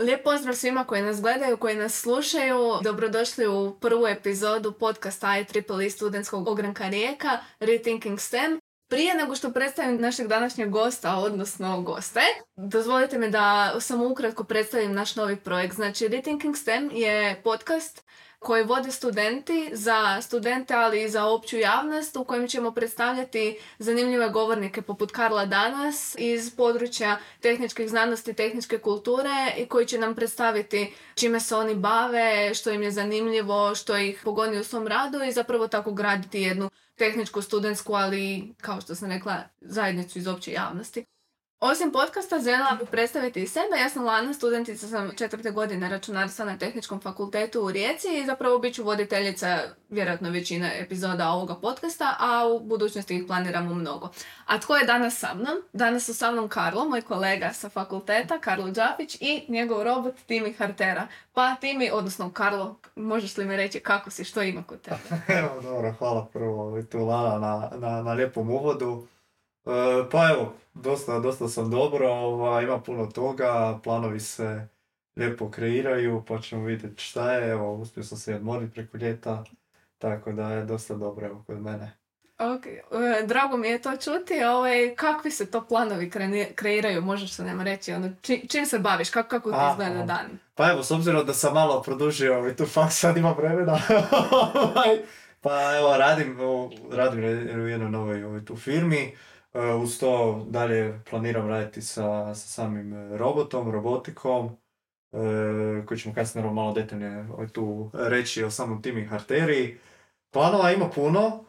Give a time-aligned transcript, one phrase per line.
[0.00, 2.78] Lijep pozdrav svima koji nas gledaju, koji nas slušaju.
[2.82, 8.60] Dobrodošli u prvu epizodu podcasta IEEE studentskog ogranka Rijeka Rethinking STEM.
[8.90, 12.20] Prije nego što predstavim našeg današnjeg gosta, odnosno goste,
[12.56, 15.74] dozvolite mi da samo ukratko predstavim naš novi projekt.
[15.74, 18.04] Znači, Rethinking STEM je podcast
[18.40, 24.28] koji vode studenti za studente, ali i za opću javnost u kojem ćemo predstavljati zanimljive
[24.28, 30.94] govornike poput Karla Danas iz područja tehničkih znanosti, tehničke kulture i koji će nam predstaviti
[31.14, 35.32] čime se oni bave, što im je zanimljivo, što ih pogoni u svom radu i
[35.32, 41.04] zapravo tako graditi jednu tehničku, studentsku, ali kao što sam rekla, zajednicu iz opće javnosti.
[41.62, 43.76] Osim podcasta, željela bih predstaviti i sebe.
[43.80, 48.58] Ja sam Lana, studentica sam četvrte godine računarstva na Tehničkom fakultetu u Rijeci i zapravo
[48.58, 54.08] bit ću voditeljica vjerojatno većine epizoda ovoga podcasta, a u budućnosti ih planiramo mnogo.
[54.46, 55.62] A tko je danas sa mnom?
[55.72, 60.52] Danas su sa mnom Karlo, moj kolega sa fakulteta, Karlo Đapić i njegov robot Timi
[60.52, 61.06] Hartera.
[61.32, 64.98] Pa Timi, odnosno Karlo, možeš li mi reći kako si, što ima kod tebe?
[65.38, 69.06] Evo, dobro, hvala prvo tu Lana na, na, na lijepom uvodu.
[69.66, 69.70] E,
[70.10, 74.68] pa evo, dosta, dosta sam dobro, ovaj, ima puno toga, planovi se
[75.16, 79.44] lijepo kreiraju, pa ćemo vidjeti šta je, evo, uspio sam se odmoriti preko ljeta,
[79.98, 82.00] tako da je dosta dobro evo, kod mene.
[82.40, 84.44] Ok, e, drago mi je to čuti.
[84.44, 86.10] Ovaj, kakvi se to planovi
[86.54, 87.92] kreiraju, možeš se nam reći?
[87.92, 88.10] Ono,
[88.48, 90.26] čim se baviš, kako, kako ti izgleda dan?
[90.54, 93.72] Pa evo, s obzirom da sam malo produžio ovaj, tu faks, sad imam vremena.
[94.54, 94.98] Ovaj,
[95.40, 96.38] pa evo, radim,
[96.92, 97.20] radim
[97.64, 99.16] u jednoj novoj ovaj, tu firmi.
[99.52, 104.50] E, uz to dalje planiram raditi sa, sa samim e, robotom, robotikom,
[105.12, 109.78] e, koji ćemo kasnije malo detaljnije ovaj, tu reći o samom timi Harteriji.
[110.30, 111.44] Planova ima puno,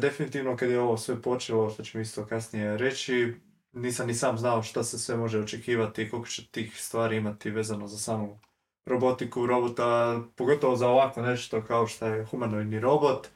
[0.00, 3.34] definitivno kad je ovo sve počelo, što ćemo isto kasnije reći,
[3.72, 7.50] nisam ni sam znao šta se sve može očekivati i koliko će tih stvari imati
[7.50, 8.40] vezano za samu
[8.86, 13.28] robotiku robota, pogotovo za ovako nešto kao što je humanoidni robot.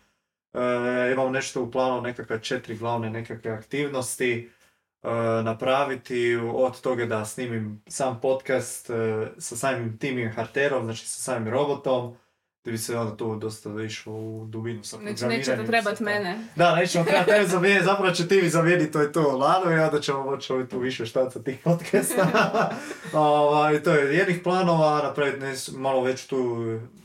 [0.54, 4.50] E, imamo nešto u planu, nekakve četiri glavne nekakve aktivnosti
[5.02, 5.08] e,
[5.42, 11.48] napraviti od toga da snimim sam podcast e, sa samim timim Harterom, znači sa samim
[11.48, 12.16] robotom,
[12.64, 15.38] da bi se onda tu dosta išlo u dubinu sa programiranjem.
[15.38, 16.46] Neće to trebat mene.
[16.56, 19.80] Da, nećemo trebati tebe zamijeniti, zapravo će ti mi zamijeniti to je to Lano i
[19.80, 22.28] onda ćemo moći ovaj tu više štaca tih podcasta.
[23.12, 26.64] ovaj, to je jednih planova, napraviti malo već tu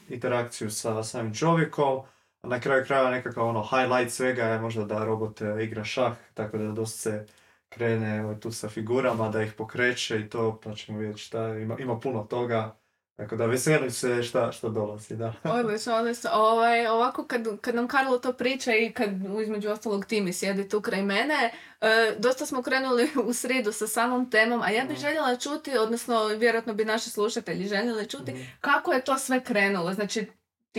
[0.10, 2.02] interakciju sa samim čovjekom
[2.44, 6.58] na kraju kraja nekakav ono highlight svega je možda da robot e, igra šah, tako
[6.58, 7.26] da dosta se
[7.70, 11.76] krene ovaj, tu sa figurama, da ih pokreće i to, pa ćemo vidjeti šta, ima,
[11.80, 12.78] ima puno toga.
[13.18, 15.34] Tako da veselim se šta, što dolazi, da.
[15.60, 16.30] Odlično, odlično.
[16.34, 19.10] Ovaj, ovako kad, kad nam Karlo to priča i kad
[19.44, 24.30] između ostalog Timi sjedi tu kraj mene, e, dosta smo krenuli u sridu sa samom
[24.30, 28.42] temom, a ja bih željela čuti, odnosno vjerojatno bi naši slušatelji željeli čuti, mhm.
[28.62, 29.94] kako je to sve krenulo.
[29.94, 30.28] Znači,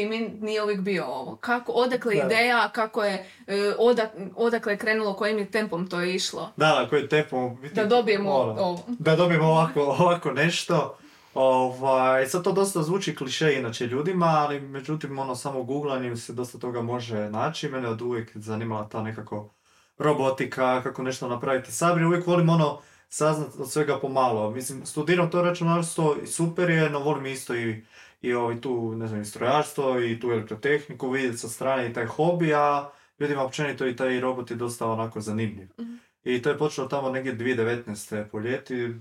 [0.07, 1.37] mi nije uvijek bio ovo.
[1.37, 2.27] Kako, odakle da.
[2.27, 6.53] ideja, kako je, e, odak, odakle je krenulo, kojim je tempom to je išlo.
[6.57, 7.59] Da, kojim tempom.
[7.75, 8.85] Da dobijemo ovo.
[8.89, 10.99] Da dobijemo ovako, ovako nešto.
[11.35, 16.59] Ovaj, sad to dosta zvuči kliše inače ljudima, ali međutim ono samo googlanjem se dosta
[16.59, 17.69] toga može naći.
[17.69, 19.51] Mene od uvijek zanimala ta nekako
[19.99, 22.05] robotika, kako nešto napraviti sabri.
[22.05, 24.51] Uvijek volim ono saznat od svega pomalo.
[24.51, 27.85] Mislim, studiram to računarstvo i super je, no volim isto i
[28.21, 32.55] i ovaj, tu, ne znam, strojarstvo i tu elektrotehniku vidjeti sa strane i taj hobi,
[32.55, 35.69] a ljudima općenito i taj robot je dosta onako zanimljiv.
[35.81, 38.25] mm I to je počelo tamo negdje 2019.
[38.31, 38.95] po ljeti.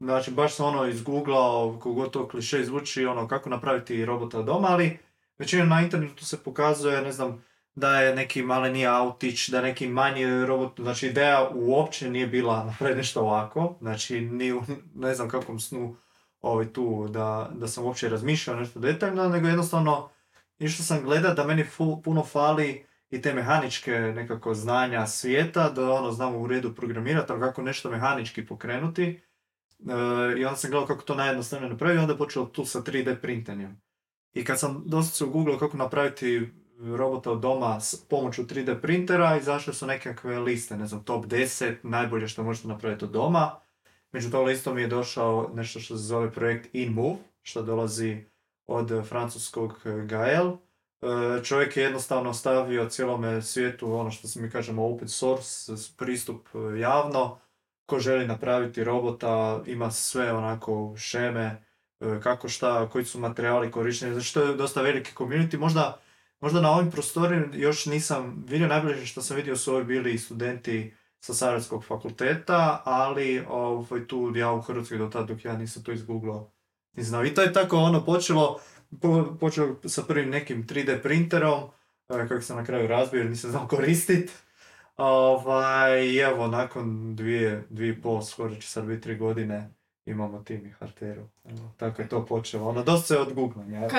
[0.00, 4.98] Znači, baš sam ono izgooglao, kogod to kliše zvuči, ono, kako napraviti robota doma, ali
[5.38, 7.44] većina na internetu se pokazuje, ne znam,
[7.74, 12.98] da je neki maleni autić, da neki manji robot, znači ideja uopće nije bila napraviti
[12.98, 14.62] nešto ovako, znači ni u
[14.94, 15.96] ne znam kakvom snu
[16.40, 20.08] ovaj, tu da, da sam uopće razmišljao nešto detaljno, nego jednostavno
[20.58, 21.66] išao sam gledat da meni
[22.04, 27.40] puno fali i te mehaničke nekako znanja svijeta, da ono znamo u redu programirati, ali
[27.40, 29.04] kako nešto mehanički pokrenuti.
[29.04, 33.20] E, I onda sam gledao kako to najjednostavnije napraviti, onda je počelo tu sa 3D
[33.20, 33.80] printanjem.
[34.32, 36.48] I kad sam dosta se ugooglao kako napraviti
[36.80, 41.74] robota od doma s pomoću 3D printera, izašle su nekakve liste, ne znam, top 10,
[41.82, 43.60] najbolje što možete napraviti od doma.
[44.12, 48.24] Među toga isto mi je došao nešto što se zove projekt InMove, što dolazi
[48.66, 50.52] od francuskog Gael.
[51.02, 56.48] E, čovjek je jednostavno stavio cijelome svijetu ono što se mi kažemo open source, pristup
[56.80, 57.38] javno.
[57.86, 61.64] Ko želi napraviti robota ima sve onako šeme,
[62.00, 64.14] e, kako šta, koji su materijali korišteni.
[64.14, 65.58] Znači to je dosta veliki community.
[65.58, 66.00] Možda,
[66.40, 70.94] možda na ovim prostorima još nisam vidio, najbolje što sam vidio su ovi bili studenti
[71.20, 75.92] sa Sarajevskog fakulteta, ali ovaj, tu ja u Hrvatskoj do tada dok ja nisam to
[75.92, 76.50] izgooglao
[76.96, 77.24] znao.
[77.24, 78.60] I to je tako ono počelo,
[79.00, 81.62] po, počelo sa prvim nekim 3D printerom,
[82.08, 84.30] e, kako sam na kraju razbio jer nisam znao koristit.
[84.96, 89.70] Ovaj, evo, nakon dvije, dvije pol, skoro će sad biti tri godine,
[90.06, 91.28] imamo tim i Harteru.
[91.76, 92.68] Tako je to počelo.
[92.68, 93.88] Ono, dosta se od googlanja.
[93.88, 93.98] Ka,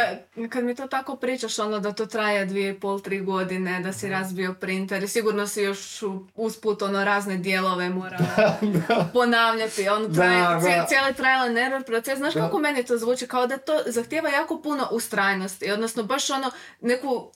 [0.50, 3.94] kad mi to tako pričaš, ono da to traje dvije i pol, tri godine, da
[3.94, 6.04] si razbio printer i sigurno si još
[6.36, 8.18] usput ono razne dijelove mora
[9.14, 10.86] ponavljati, ono traje, da.
[10.88, 12.18] cijeli trial and error proces.
[12.18, 12.40] Znaš Da.
[12.42, 13.28] kako meni to zvuči?
[13.28, 16.52] Kao da to zahtijeva jako puno ustrajnosti, odnosno baš ono
[16.82, 17.32] neku,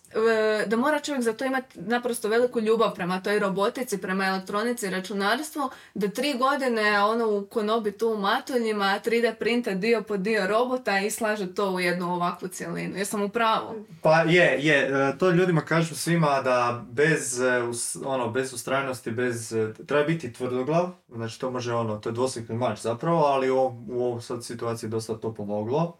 [0.61, 4.89] e, da mora čovjek za to imati naprosto veliku ljubav prema toj robotici, prema elektronici,
[4.89, 10.47] računarstvu, da tri godine ono u konobi tu u matuljima, 3D printa dio po dio
[10.47, 12.97] robota i slaže to u jednu ovakvu cjelinu.
[12.97, 13.85] Jesam u pravu?
[14.01, 17.61] Pa je, je, e, to ljudima kažu svima da bez, e,
[18.05, 22.55] ono, bez ustrajnosti, bez, e, treba biti tvrdoglav, znači to može ono, to je dvosjekli
[22.55, 23.57] mač zapravo, ali u,
[23.87, 25.97] u ovoj sad situaciji dosta to pomoglo.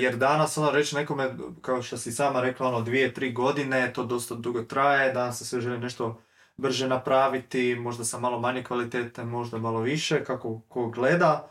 [0.00, 4.04] Jer danas ono reći nekome, kao što si sama rekla, ono dvije, tri godine, to
[4.04, 6.20] dosta dugo traje, danas se sve želi nešto
[6.60, 11.50] brže napraviti, možda sa malo manje kvalitete, možda malo više, kako ko gleda.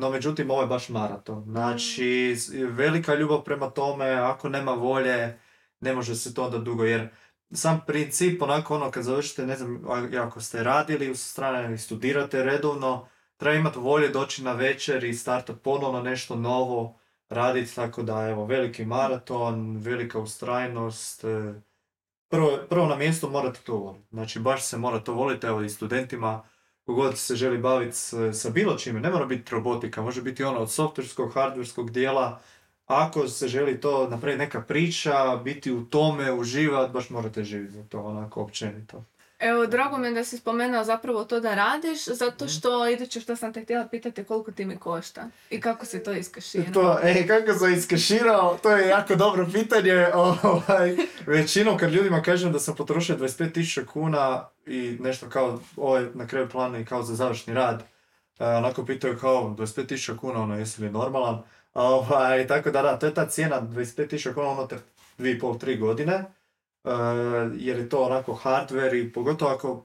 [0.00, 1.44] No međutim, ovo je baš maraton.
[1.48, 5.38] Znači, s- velika ljubav prema tome, ako nema volje,
[5.80, 7.08] ne može se to onda dugo, jer
[7.52, 9.84] sam princip, onako ono, kad završite, ne znam,
[10.20, 15.14] ako ste radili u strane i studirate redovno, treba imati volje doći na večer i
[15.14, 16.98] startati ponovno nešto novo,
[17.28, 21.54] raditi, tako da, evo, veliki maraton, velika ustrajnost, e,
[22.28, 24.06] prvo, prvo na mjestu morate to voliti.
[24.10, 26.42] Znači, baš se mora to voliti, evo i studentima,
[26.90, 27.96] kogod se želi baviti
[28.32, 32.40] sa bilo čime, ne mora biti robotika, može biti ono od softverskog, hardverskog dijela,
[32.86, 37.84] ako se želi to napraviti neka priča, biti u tome, uživati, baš morate živjeti za
[37.84, 39.04] to, onako općenito.
[39.40, 43.36] Evo, drago mi je da si spomenuo zapravo to da radiš, zato što iduće što
[43.36, 46.72] sam te htjela pitati koliko ti mi košta i kako si to iskaširao.
[46.72, 50.06] To, e, kako sam iskeširao, to je jako dobro pitanje.
[50.14, 50.96] Ovaj,
[51.26, 56.26] većinom kad ljudima kažem da sam potrošio 25.000 kuna i nešto kao, ovo je na
[56.26, 57.82] kraju plana i kao za završni rad,
[58.38, 61.42] e, onako pitaju kao 25.000 kuna, ono, jesi li normalan?
[61.74, 64.78] Ovaj, tako da da, to je ta cijena 25.000 kuna unutar
[65.18, 66.24] 2,5-3 godine,
[67.58, 69.84] jer je to onako hardware i pogotovo ako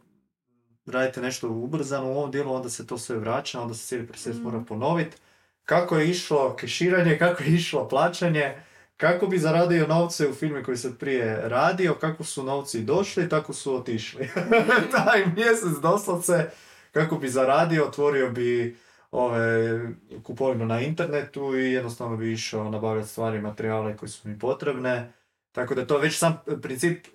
[0.86, 4.38] radite nešto ubrzano u ovom dijelu, onda se to sve vraća, onda se cijeli proces
[4.38, 4.66] mora Mhm.
[4.66, 5.18] ponoviti
[5.66, 8.56] kako je išlo keširanje, kako je išlo plaćanje,
[8.98, 13.54] kako bi zaradio novce u filmu koji sam prije radio, kako su novci došli, tako
[13.54, 14.30] su otišli.
[14.96, 16.50] Taj mjesec doslovce,
[16.92, 18.78] kako bi zaradio, otvorio bi
[19.12, 19.80] ove,
[20.24, 25.14] kupovinu na internetu i jednostavno bi išao nabavljati stvari, materijale koji su mi potrebne.
[25.56, 27.10] Tako da to već sam princip, e,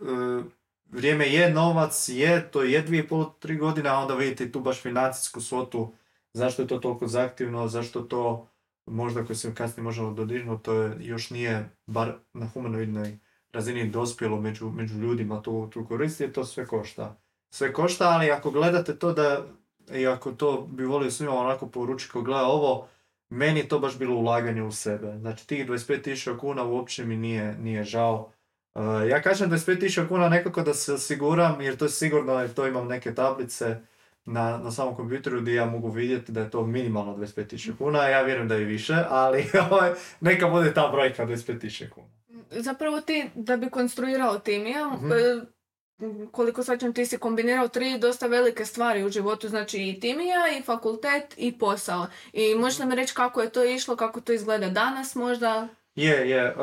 [0.90, 4.60] vrijeme je novac, je, to je dvije i pol, tri godine, a onda vidite tu
[4.60, 5.92] baš financijsku svotu
[6.32, 8.48] zašto je to toliko zahtjevno, zašto to
[8.86, 13.18] možda koji se kasnije možemo dodirnuti, to je, još nije bar na humanoidnoj
[13.52, 17.16] razini dospjelo među, među ljudima tu, tu koristi, to sve košta.
[17.50, 19.46] Sve košta, ali ako gledate to da,
[19.94, 22.88] i ako to bi volio svima onako poručiti ko gleda ovo,
[23.30, 25.18] meni je to baš bilo ulaganje u sebe.
[25.18, 28.32] Znači tih 25.000 kuna uopće mi nije, nije žao.
[28.74, 32.66] Uh, ja kažem 25.000 kuna nekako da se osiguram, jer to je sigurno, jer to
[32.66, 33.76] imam neke tablice,
[34.24, 38.22] na, na samom kompjuteru gdje ja mogu vidjeti da je to minimalno 25.000 kuna, ja
[38.22, 39.90] vjerujem da je više, ali ovaj,
[40.20, 42.06] neka bude ta brojka 25.000 kuna.
[42.50, 45.08] Zapravo ti, da bi konstruirao timija, Mhm.
[46.32, 50.62] Koliko svačam ti si kombinirao tri dosta velike stvari u životu, znači i timija, i
[50.62, 52.06] fakultet, i posao.
[52.32, 55.68] I možeš mi reći kako je to išlo, kako to izgleda danas možda?
[55.94, 56.54] Je, je, e,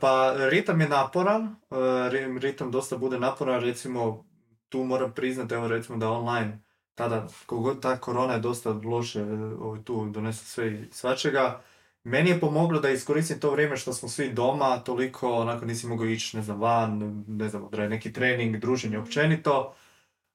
[0.00, 1.74] pa ritam je naporan, e,
[2.10, 4.26] ri- ritam dosta bude naporan, recimo
[4.68, 6.62] tu moram priznati, evo recimo da online,
[6.94, 9.24] tada, kogod ta korona je dosta loše, e,
[9.60, 11.62] ovaj, tu donese sve i svačega,
[12.06, 16.06] meni je pomoglo da iskoristim to vrijeme što smo svi doma, toliko onako nisi mogao
[16.06, 19.74] ići, ne znam, van, ne znam, neki trening, druženje općenito.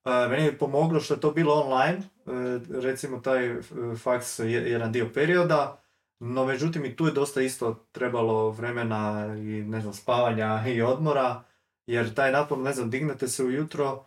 [0.06, 3.62] E, meni je pomoglo što je to bilo online, e, recimo taj e,
[4.04, 5.84] faks je jedan dio perioda,
[6.20, 11.44] no međutim i tu je dosta isto trebalo vremena i ne znam, spavanja i odmora,
[11.88, 14.06] jer taj napor, ne znam, dignete se ujutro,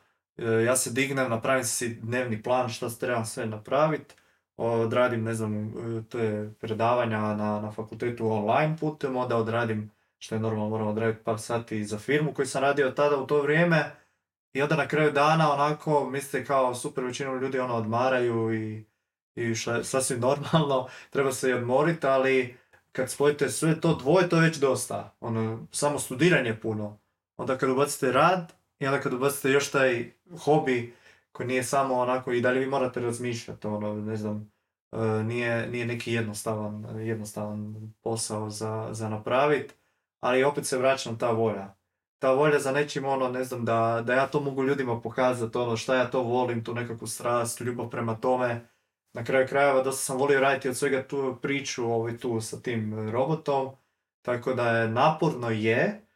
[0.66, 4.14] ja se dignem, napravim si dnevni plan šta se trebam sve napraviti,
[4.56, 10.34] odradim, ne znam, e, to je predavanja na, na fakultetu online putem, onda odradim što
[10.34, 13.90] je normalno moram odraditi par sati za firmu koju sam radio tada u to vrijeme
[14.52, 18.84] i onda na kraju dana onako mislite kao super većinom ljudi ono odmaraju i,
[19.34, 22.56] i šta sasvim normalno, treba se i odmoriti, ali
[22.92, 25.16] kad spojite sve to dvoje, to je već dosta.
[25.20, 26.98] Ono, samo studiranje puno.
[27.36, 30.12] Onda kad ubacite rad i onda kad ubacite još taj
[30.44, 30.94] hobi
[31.34, 34.52] koji nije samo onako i dalje vi morate razmišljati, ono, ne znam,
[35.24, 39.74] nije, nije neki jednostavan, jednostavan posao za, za napraviti,
[40.20, 41.74] ali opet se vraćam ta volja.
[42.18, 45.76] Ta volja za nečim ono, ne znam, da, da ja to mogu ljudima pokazati, ono,
[45.76, 48.68] šta ja to volim, tu nekakvu strast, ljubav prema tome.
[49.12, 53.10] Na kraju krajeva dosta sam volio raditi od svega tu priču ovaj, tu sa tim
[53.10, 53.70] robotom,
[54.22, 56.06] tako da je naporno je,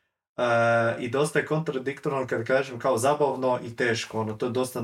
[0.99, 4.21] i dosta je kontradiktorno kad kažem kao zabavno i teško.
[4.21, 4.83] Ono, to je dosta,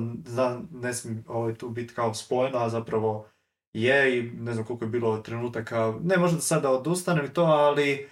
[0.71, 3.27] ne smije ovaj, tu biti kao spojeno, a zapravo
[3.73, 7.93] je i ne znam koliko je bilo trenutaka, ne možda sada odustanem i to, ali
[7.93, 8.09] e,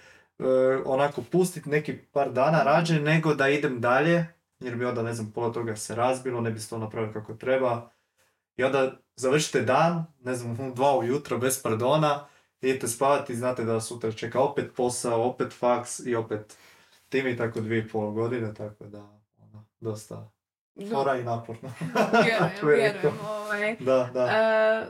[0.85, 4.25] onako pustiti neki par dana rađe nego da idem dalje,
[4.59, 7.33] jer bi onda ne znam pola toga se razbilo, ne bi se to napravio kako
[7.33, 7.89] treba.
[8.57, 12.27] I onda završite dan, ne znam, dva ujutro bez pardona,
[12.61, 16.57] idete spavati i znate da sutra čeka opet posao, opet faks i opet
[17.13, 20.31] tim i tako dvije i pol godine, tako da, ono, dosta
[20.91, 21.73] fora i naporno.
[22.25, 23.13] vjerujem, vjerujem.
[23.25, 23.75] Ovaj.
[23.79, 24.87] Da, da.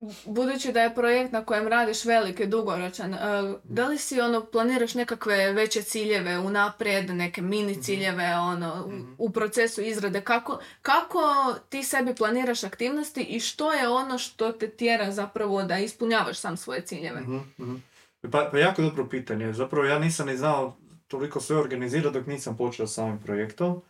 [0.00, 3.20] Uh, budući da je projekt na kojem radiš velik i dugoročan, uh,
[3.64, 7.80] da li si ono, planiraš nekakve veće ciljeve unaprijed, neke mini mhm.
[7.80, 10.20] ciljeve ono, mm u, procesu izrade?
[10.20, 15.78] Kako, kako ti sebi planiraš aktivnosti i što je ono što te tjera zapravo da
[15.78, 17.20] ispunjavaš sam svoje ciljeve?
[17.20, 17.82] mm
[18.30, 19.52] Pa, pa jako dobro pitanje.
[19.52, 20.76] Zapravo ja nisam ni znao
[21.06, 23.82] toliko sve organizira dok nisam počeo samim projektom.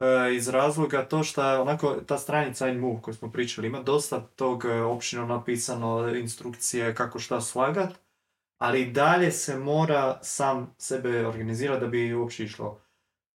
[0.00, 4.64] E, iz razloga to što onako ta stranica InMove koju smo pričali ima dosta tog
[4.64, 7.92] e, općino napisano, instrukcije kako šta slagat,
[8.58, 12.80] ali dalje se mora sam sebe organizirati da bi uopće išlo.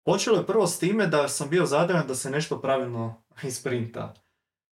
[0.05, 4.13] Počelo je prvo s time da sam bio zadovoljan da se nešto pravilno isprinta.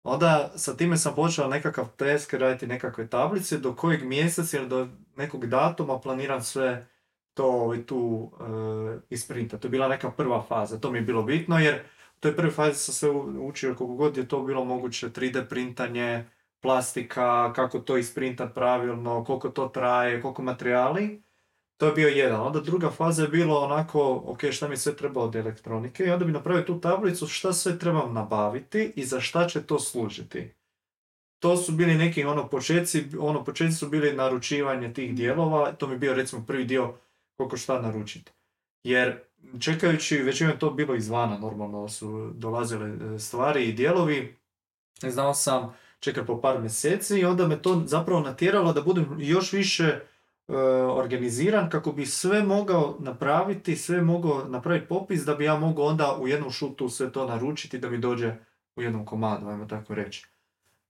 [0.02, 4.88] Onda sa time sam počeo nekakav test raditi nekakve tablice do kojeg mjeseca ili do
[5.16, 6.86] nekog datuma planiram sve
[7.34, 9.58] to ovaj, tu uh, isprinta.
[9.58, 10.80] To je bila neka prva faza.
[10.80, 11.74] To mi je bilo bitno jer
[12.16, 13.10] u toj prvoj fazi sam se
[13.40, 16.24] učio koliko god je to bilo moguće 3D printanje,
[16.60, 21.22] plastika, kako to isprintat pravilno, koliko to traje, koliko materijali.
[21.76, 22.40] To je bio jedan.
[22.40, 26.24] Onda druga faza je bilo onako, ok, šta mi sve treba od elektronike i onda
[26.24, 30.54] bi napravio tu tablicu šta sve trebam nabaviti i za šta će to služiti.
[31.38, 35.94] To su bili neki ono početci, ono početci su bili naručivanje tih dijelova, to mi
[35.94, 36.94] je bio recimo prvi dio
[37.36, 38.32] koliko šta naručiti.
[38.84, 39.20] Jer
[39.60, 44.36] čekajući, već je to bilo izvana, normalno su dolazile e, stvari i dijelovi,
[45.02, 49.52] znao sam čekati po par mjeseci i onda me to zapravo natjeralo da budem još
[49.52, 50.00] više e,
[50.88, 56.16] organiziran kako bi sve mogao napraviti, sve mogao napraviti popis da bi ja mogao onda
[56.20, 58.34] u jednom šutu sve to naručiti da mi dođe
[58.76, 60.26] u jednom komadu, ajmo tako reći.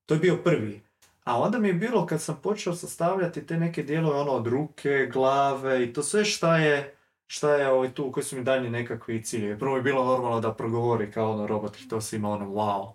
[0.07, 0.83] To je bio prvi.
[1.25, 5.11] A onda mi je bilo kad sam počeo sastavljati te neke dijelove ono od ruke,
[5.13, 6.95] glave i to sve šta je
[7.27, 9.59] šta je ovaj tu, koji su mi daljni nekakvi ciljevi.
[9.59, 12.93] Prvo je bilo normalno da progovori kao ono robot i to se ima ono wow.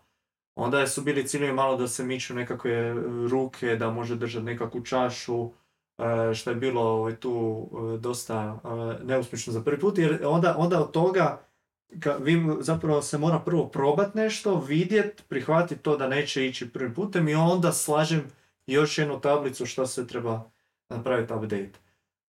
[0.55, 2.93] Onda su bili ciljevi malo da se miču nekakve e,
[3.29, 5.51] ruke, da može držati nekakvu čašu,
[5.98, 8.59] e, što je bilo ovaj, tu e, dosta
[9.03, 11.49] neuspješno za prvi put, jer onda, onda od toga
[12.00, 16.93] ka, vi zapravo se mora prvo probat nešto, vidjet, prihvatiti to da neće ići prvim
[16.93, 18.24] putem i onda slažem
[18.67, 20.50] još jednu tablicu što se treba
[20.89, 21.79] napraviti update.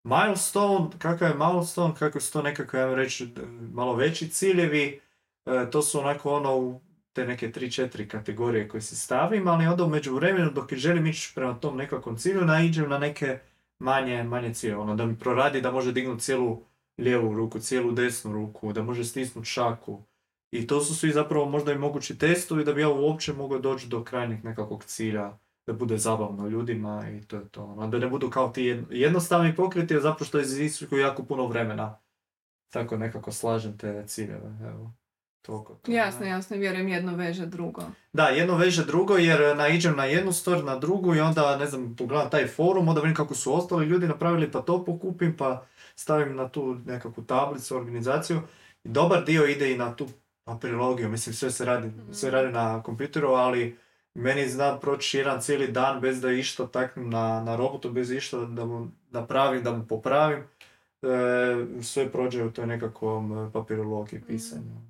[0.03, 3.29] Milestone, kakav je milestone, kako su to nekako, ja reći,
[3.73, 4.99] malo veći ciljevi,
[5.45, 6.81] e, to su onako ono u
[7.13, 11.53] te neke 3-4 kategorije koje se stavim, ali onda u vremenu dok želim ići prema
[11.53, 13.39] tom nekakvom cilju, naiđem na neke
[13.79, 16.61] manje, manje cilje, ono da mi proradi da može dignuti cijelu
[17.01, 20.03] lijevu ruku, cijelu desnu ruku, da može stisnuti šaku.
[20.51, 23.87] I to su svi zapravo možda i mogući testovi da bi ja uopće mogao doći
[23.87, 27.63] do krajnjeg nekakvog cilja, da bude zabavno ljudima i to je to.
[27.63, 31.99] Ono, da ne budu kao ti jednostavni pokreti, zapravo što iziskuju jako puno vremena.
[32.69, 34.57] Tako nekako slažem te ciljeve.
[34.67, 34.91] Evo.
[35.41, 37.81] Toliko, to, jasno, jasno, vjerujem jedno veže drugo.
[38.13, 41.95] Da, jedno veže drugo jer naiđem na jednu stvar, na drugu i onda, ne znam,
[41.95, 45.65] pogledam taj forum, onda vidim kako su ostali ljudi napravili, pa to pokupim, pa
[46.01, 48.41] stavim na tu nekakvu tablicu, organizaciju.
[48.83, 50.07] I dobar dio ide i na tu
[50.43, 52.13] papirologiju, mislim sve se radi, mhm.
[52.13, 53.77] sve radi na kompjuteru, ali
[54.13, 58.37] meni zna proći jedan cijeli dan bez da išta taknem na, na robotu, bez išta
[58.37, 60.43] da mu napravim, da mu popravim.
[61.01, 64.27] E, sve prođe u toj nekakvom e, papirologiji mhm.
[64.27, 64.81] pisanju.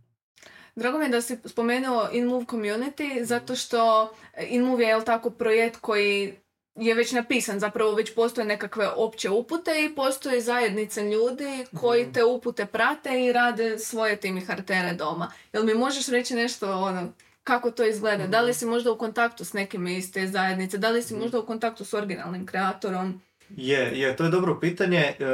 [0.76, 4.12] Drago mi je da si spomenuo InMove Community, zato što
[4.48, 6.34] InMove je jel tako projekt koji
[6.82, 12.24] je već napisan, zapravo već postoje nekakve opće upute i postoje zajednice ljudi koji te
[12.24, 15.32] upute prate i rade svoje timi hartere doma.
[15.54, 18.28] Jel mi možeš reći nešto ono, kako to izgleda?
[18.28, 18.58] Da li mhm.
[18.58, 20.78] si možda u kontaktu s nekim iz te zajednice?
[20.78, 21.24] Da li si mhm.
[21.24, 23.22] možda u kontaktu s originalnim kreatorom?
[23.50, 25.14] Je, je, to je dobro pitanje.
[25.20, 25.26] E,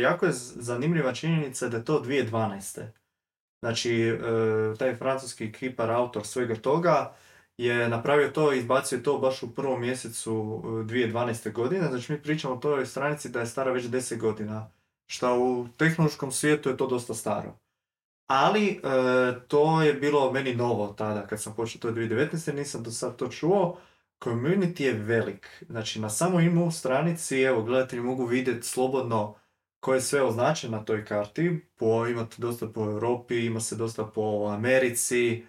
[0.00, 2.82] jako je zanimljiva činjenica da je to 2012.
[3.62, 4.18] Znači, e,
[4.78, 7.14] taj francuski kipar, autor svega toga,
[7.58, 10.32] je napravio to i izbacio to baš u prvom mjesecu
[10.64, 11.52] 2012.
[11.52, 11.88] godine.
[11.88, 14.70] Znači mi pričamo o toj stranici da je stara već 10 godina,
[15.06, 17.58] što u tehnološkom svijetu je to dosta staro.
[18.26, 18.80] Ali e,
[19.48, 22.54] to je bilo meni novo tada kad sam počeo to 2019.
[22.54, 23.78] nisam do sad to čuo.
[24.24, 25.64] Community je velik.
[25.68, 29.34] Znači na samoj imu stranici, evo gledatelji mogu vidjeti slobodno
[29.80, 31.66] koje je sve označeno na toj karti.
[31.76, 35.44] Po, imate dosta po Europi, ima se dosta po Americi,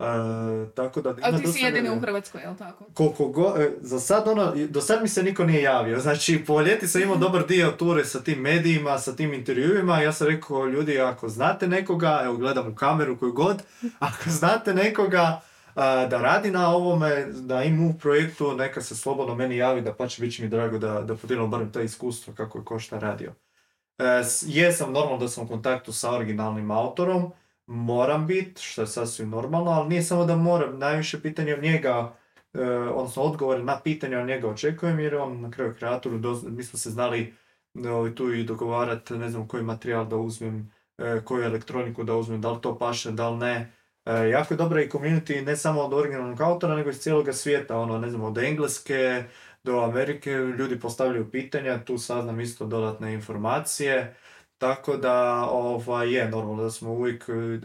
[0.00, 2.84] Uh, tako da, A ti si jedini u Hrvatskoj, jel tako?
[2.94, 6.00] Koliko go, e, za sad ono, do sad mi se niko nije javio.
[6.00, 10.00] Znači, po ljeti sam imao dobar dio ture sa tim medijima, sa tim intervjuima.
[10.00, 13.62] Ja sam rekao, ljudi, ako znate nekoga, evo gledam u kameru koju god,
[13.98, 15.40] ako znate nekoga
[15.74, 20.08] da radi na ovome, da ima u projektu, neka se slobodno meni javi, da pa
[20.08, 23.30] će biti mi drago da, da podijelimo barem to iskustvo kako je ko šta radio.
[23.98, 24.06] Uh,
[24.46, 27.32] jesam normalno da sam u kontaktu sa originalnim autorom,
[27.70, 32.16] moram biti, što je sasvim normalno, ali nije samo da moram, najviše pitanje od njega,
[32.54, 36.78] e, odnosno odgovore na pitanje od njega očekujem, jer on na kraju kreatoru, mi smo
[36.78, 37.34] se znali
[37.74, 42.40] e, tu i dogovarati, ne znam koji materijal da uzmem, e, koju elektroniku da uzmem,
[42.40, 43.72] da li to paše, da li ne.
[44.04, 47.78] E, jako je dobra i community ne samo od originalnog autora, nego iz cijeloga svijeta,
[47.78, 49.24] ono, ne znam, od Engleske
[49.64, 54.16] do Amerike, ljudi postavljaju pitanja, tu saznam isto dodatne informacije.
[54.60, 57.24] Tako da ovaj, je normalno da smo uvijek,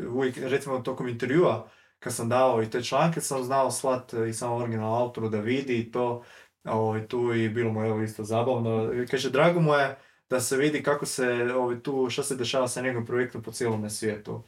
[0.09, 1.67] uvijek, recimo tokom intervjua,
[1.99, 5.79] kad sam dao i te članke, sam znao slat i samo original autoru da vidi
[5.79, 6.23] i to.
[6.63, 8.91] Ovaj, tu i bilo mu evo isto zabavno.
[9.11, 9.97] Kaže, drago mu je
[10.29, 13.89] da se vidi kako se ovaj, tu, što se dešava sa njegovim projektom po cijelom
[13.89, 14.43] svijetu.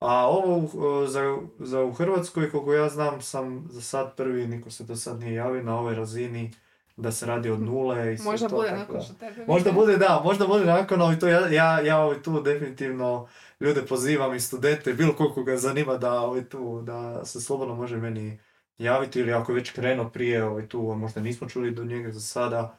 [0.00, 4.84] A ovo za, za u Hrvatskoj, koliko ja znam, sam za sad prvi, niko se
[4.84, 6.50] do sad nije javio na ovoj razini
[6.96, 8.56] da se radi od nule i sve možda to.
[8.56, 11.98] Bude nakon što tebe možda bude, da, možda bude nakon, ali to ja, ja, ja
[11.98, 13.28] ovaj tu definitivno
[13.60, 17.96] ljude pozivam i studente, bilo koliko ga zanima da ovaj tu, da se slobodno može
[17.96, 18.38] meni
[18.78, 22.20] javiti ili ako je već krenuo prije ovaj tu, možda nismo čuli do njega za
[22.20, 22.78] sada,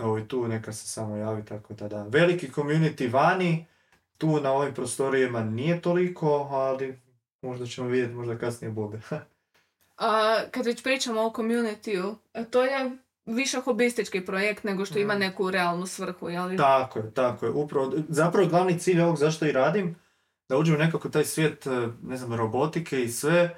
[0.00, 2.02] ovaj tu neka se samo javi, tako da da.
[2.02, 3.66] Veliki community vani,
[4.18, 7.00] tu na ovim prostorijama nije toliko, ali
[7.42, 9.00] možda ćemo vidjeti, možda kasnije bude.
[9.98, 12.14] A, kad već pričamo o community
[12.50, 15.18] to je više hobistički projekt nego što ima mm.
[15.18, 16.56] neku realnu svrhu, jel?
[16.56, 17.52] Tako je, tako je.
[17.52, 19.96] Upravo, zapravo glavni cilj ovog zašto i radim,
[20.48, 23.38] da uđem nekako taj svijet, e, ne znam, robotike i sve.
[23.38, 23.56] E,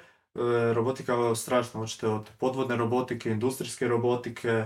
[0.73, 4.65] robotika je strašno, hoćete od podvodne robotike, industrijske robotike,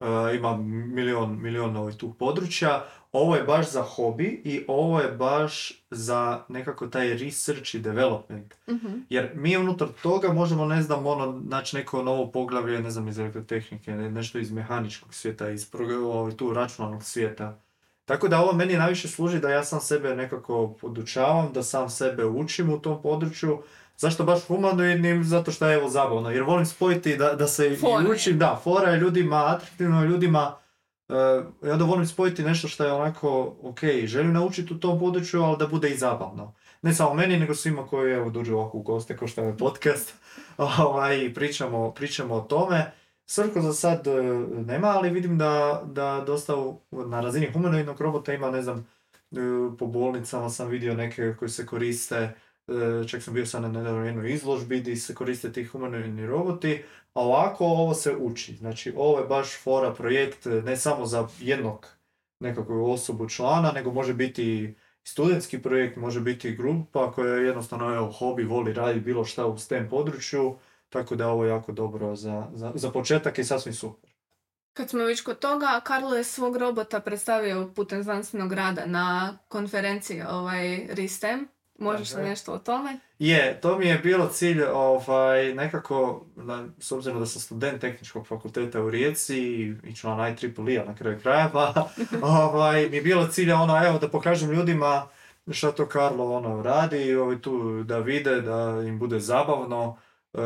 [0.00, 2.84] E, ima milion, milion ovih tu područja.
[3.12, 8.54] Ovo je baš za hobi i ovo je baš za nekako taj research i development.
[8.66, 13.08] uh Jer mi unutar toga možemo, ne znam, ono, naći neko novo poglavlje, ne znam,
[13.08, 15.70] iz elektrotehnike, nešto iz mehaničkog svijeta, iz
[16.04, 17.60] ovaj, tu računalnog svijeta.
[18.04, 22.24] Tako da ovo meni najviše služi da ja sam sebe nekako podučavam, da sam sebe
[22.24, 23.62] učim u tom području,
[23.96, 25.24] Zašto baš humanoidnim?
[25.24, 26.30] Zato što je evo zabavno.
[26.30, 28.10] Jer volim spojiti da, da se fora.
[28.10, 30.56] učim, da, fora je ljudima, atraktivno je ljudima.
[31.08, 35.42] Uh, ja da volim spojiti nešto što je onako, ok, želim naučiti u tom području,
[35.42, 36.54] ali da bude i zabavno.
[36.82, 40.14] Ne samo meni, nego svima koji evo dođu ovako u goste, kao što je podcast,
[40.86, 42.92] ovaj, pričamo, pričamo o tome.
[43.26, 44.22] Svrhu za sad e,
[44.66, 46.52] nema, ali vidim da, da dosta
[46.90, 48.86] na razini humanoidnog robota ima, ne znam,
[49.32, 49.36] e,
[49.78, 52.34] po bolnicama sam vidio neke koji se koriste,
[53.08, 56.82] čak sam bio sad na jednoj izložbi gdje se koriste ti humanoidni roboti,
[57.14, 58.56] a ovako ovo se uči.
[58.56, 61.86] Znači ovo je baš fora projekt ne samo za jednog
[62.40, 64.74] nekakvu osobu člana, nego može biti
[65.04, 69.58] studentski projekt, može biti grupa koja je jednostavno evo, hobi, voli raditi bilo šta u
[69.58, 70.56] STEM području,
[70.88, 74.10] tako da je ovo jako dobro za, za, za početak i sasvim super.
[74.72, 80.22] Kad smo već kod toga, Karlo je svog robota predstavio putem znanstvenog rada na konferenciji
[80.22, 81.48] ovaj, RISTEM.
[81.78, 82.98] Možeš li nešto o tome?
[83.18, 88.26] Je, to mi je bilo cilj ovaj, nekako, na, s obzirom da sam student tehničkog
[88.26, 89.38] fakulteta u Rijeci
[89.84, 91.88] i član IEEE-a na kraju krajeva,
[92.22, 95.08] ovaj, mi je bilo cilj ono, evo, da pokažem ljudima
[95.50, 99.98] šta to Karlo ono, radi, ovaj, tu da vide, da im bude zabavno.
[100.34, 100.40] E,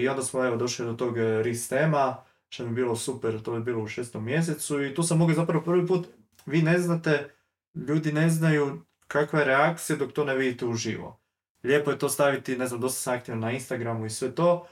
[0.00, 2.16] I onda smo evo, došli do tog RIS-tema,
[2.48, 5.34] što mi je bilo super, to je bilo u šestom mjesecu i tu sam mogao
[5.34, 6.06] zapravo prvi put,
[6.46, 7.30] vi ne znate,
[7.74, 11.20] ljudi ne znaju kakva je reakcija dok to ne vidite uživo.
[11.62, 14.66] Lijepo je to staviti, ne znam, dosta sam aktivan na Instagramu i sve to,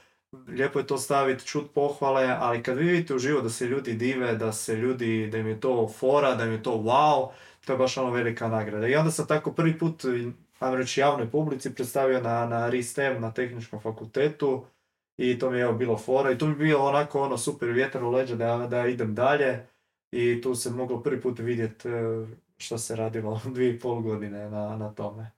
[0.47, 4.35] lijepo je to staviti, čut pohvale, ali kad vi vidite uživo da se ljudi dive,
[4.35, 7.29] da se ljudi, da im je to fora, da im je to wow,
[7.65, 8.87] to je baš ono velika nagrada.
[8.87, 10.05] I onda sam tako prvi put,
[10.59, 14.65] ajmo reći, javnoj publici predstavio na, na RISTEM, na tehničkom fakultetu,
[15.17, 17.69] i to mi je evo bilo fora i to mi je bilo onako ono super
[17.69, 19.67] vjetar u leđa da, da idem dalje
[20.11, 21.89] i tu se moglo prvi put vidjeti
[22.57, 25.31] što se radilo dvije i pol godine na, na tome.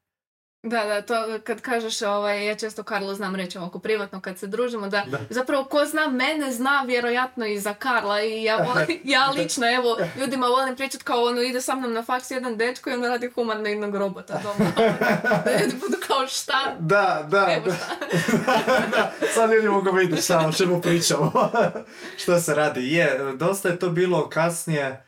[0.63, 4.47] Da, da, to kad kažeš, ovaj, ja često Karlo znam reći ovako privatno kad se
[4.47, 5.19] družimo, da, Da.
[5.29, 9.97] zapravo ko zna mene zna vjerojatno i za Karla i ja, volim, ja lično, evo,
[10.19, 13.31] ljudima volim pričati kao ono ide sa mnom na faks jedan dečko i on radi
[13.35, 14.71] humanoidnog robota doma.
[15.45, 16.75] da ljudi budu kao šta?
[16.79, 17.73] Da, da, Evo da.
[17.75, 17.95] šta.
[18.97, 21.31] da, sad ljudi mogu vidjeti šta, o čemu pričamo.
[22.17, 22.93] što se radi.
[22.93, 25.06] Je, dosta je to bilo kasnije,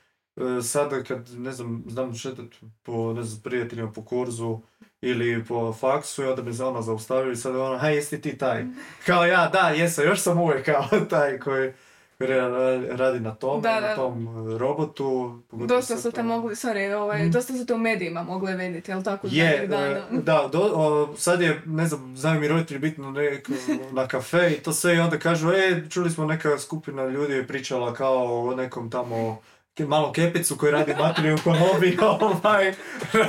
[0.63, 2.45] sada kad, ne znam, znam šetat
[2.83, 4.59] po, ne znam, prijateljima po kurzu
[5.01, 8.37] ili po faksu i onda me za ono zaustavili i sad ono, hej, jesi ti
[8.37, 8.65] taj?
[9.05, 11.71] Kao ja, da, jesam, još sam uvijek kao taj koji
[12.17, 12.51] koji ra-
[12.89, 13.81] radi na tom, Da, da.
[13.81, 15.39] na tom e, robotu.
[15.51, 17.31] Dosta su te mogli, sorry, ovaj, Mm.
[17.31, 19.27] dosta su te u medijima mogli vidjeti, jel tako?
[19.31, 19.85] Je, dana?
[19.87, 23.49] e, da, do, o, sad je, ne znam, znaju mi roditelji biti na, nek,
[23.91, 27.47] na kafe i to sve i onda kažu, e, čuli smo neka skupina ljudi je
[27.47, 29.39] pričala kao o nekom tamo
[29.87, 32.73] malom kepicu koji radi materiju u konobi, ovaj,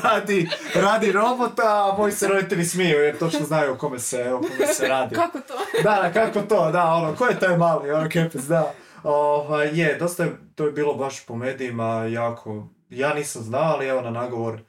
[0.03, 4.39] radi, radi robota, a moji se roditelji smiju jer točno znaju o kome se, o
[4.39, 5.15] kome se radi.
[5.21, 5.55] Kako to?
[5.83, 8.73] Da, da, kako to, da, ono, ko je taj mali, ono, kepec, da.
[9.03, 13.87] Ovaj, je, dosta je, to je bilo baš po medijima jako, ja nisam znao, ali
[13.87, 14.61] evo na nagovor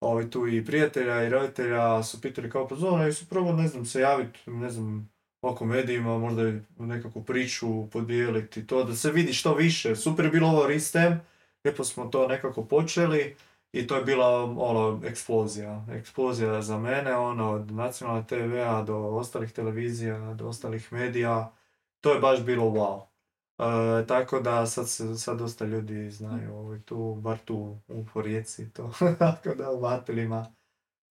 [0.00, 3.84] ovaj, tu i prijatelja i roditelja su pitali kao, pa zona, jesu probao, ne znam,
[3.84, 5.10] se javiti, ne znam,
[5.42, 9.96] oko medijima, možda i nekakvu priču podijeliti, to da se vidi što više.
[9.96, 11.20] Super je bilo ovo Ristem,
[11.64, 13.36] lijepo smo to nekako počeli
[13.72, 15.86] i to je bila ono, eksplozija.
[15.90, 21.52] Eksplozija za mene, ono, od nacionalne TV-a do ostalih televizija, do ostalih medija.
[22.00, 23.08] To je baš bilo wow.
[24.02, 27.78] E, tako da sad, se, sad dosta ljudi znaju ovaj, tu, bar tu
[28.14, 28.92] u Rijeci to.
[29.18, 30.57] tako da u Vatelima.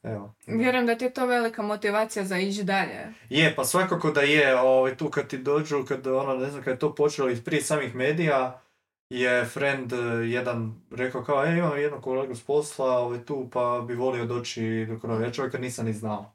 [0.03, 0.35] Evo.
[0.47, 3.13] Vjerujem da ti je to velika motivacija za ići dalje.
[3.29, 6.73] Je, pa svakako da je, ovaj, tu kad ti dođu, kad ono, ne znam, kad
[6.73, 8.61] je to počelo i prije samih medija,
[9.09, 13.83] je friend eh, jedan rekao kao, e, imam jednog kolegu s posla, ovaj, tu, pa
[13.87, 15.25] bi volio doći do korona.
[15.25, 16.33] Ja čovjeka nisam ni znao.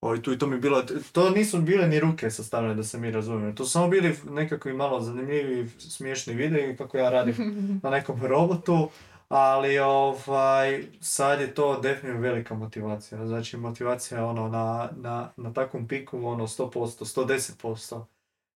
[0.00, 3.10] Ovaj, tu i to mi bilo, to nisu bile ni ruke sastavljene da se mi
[3.10, 3.54] razumijemo.
[3.54, 7.34] To su samo bili nekakvi malo zanimljivi, smiješni videi kako ja radim
[7.82, 8.90] na nekom robotu,
[9.28, 13.26] ali ovaj, sad je to definitivno velika motivacija.
[13.26, 17.24] Znači motivacija ono, na, na, na takvom piku ono 100%,
[17.60, 18.04] 110%.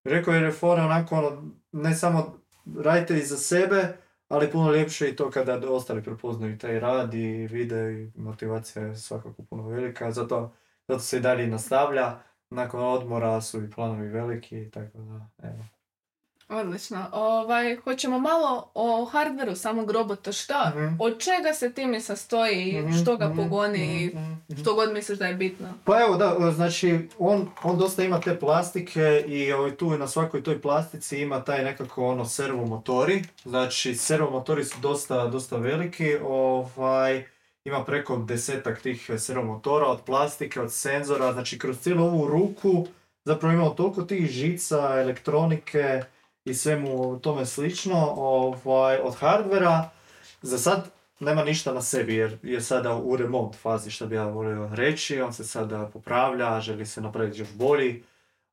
[0.05, 2.39] Rekao je Refora onako ono, ne samo
[2.79, 3.97] radite i za sebe,
[4.29, 8.97] ali puno ljepše i to kada ostali prepoznaju taj rad i vide i motivacija je
[8.97, 10.53] svakako puno velika, zato,
[10.89, 12.19] zato se i dalje nastavlja.
[12.51, 15.65] Nakon odmora su i planovi veliki, tako da, evo.
[16.53, 17.07] Odlično.
[17.13, 20.33] Ovaj, hoćemo malo o hardveru samog robota.
[20.33, 20.73] Šta?
[20.77, 20.95] Mhm.
[20.99, 24.61] Od čega se time sastoji i Mhm, što ga mhm, pogoni i mhm, mhm.
[24.61, 25.69] što god misliš da je bitno?
[25.85, 30.43] Pa evo da, znači on, on dosta ima te plastike i ovaj, tu na svakoj
[30.43, 33.23] toj plastici ima taj nekako ono servomotori.
[33.43, 37.25] Znači servomotori su dosta, dosta veliki, ovaj,
[37.65, 42.87] ima preko desetak tih servomotora od plastike, od senzora, znači kroz cijelu ovu ruku
[43.25, 46.03] zapravo imamo toliko tih žica, elektronike
[46.45, 49.91] i svemu tome slično ovaj, od hardvera.
[50.43, 54.25] Za sad nema ništa na sebi jer je sada u remont fazi što bi ja
[54.25, 58.03] volio reći, on se sada popravlja, želi se napraviti još bolji.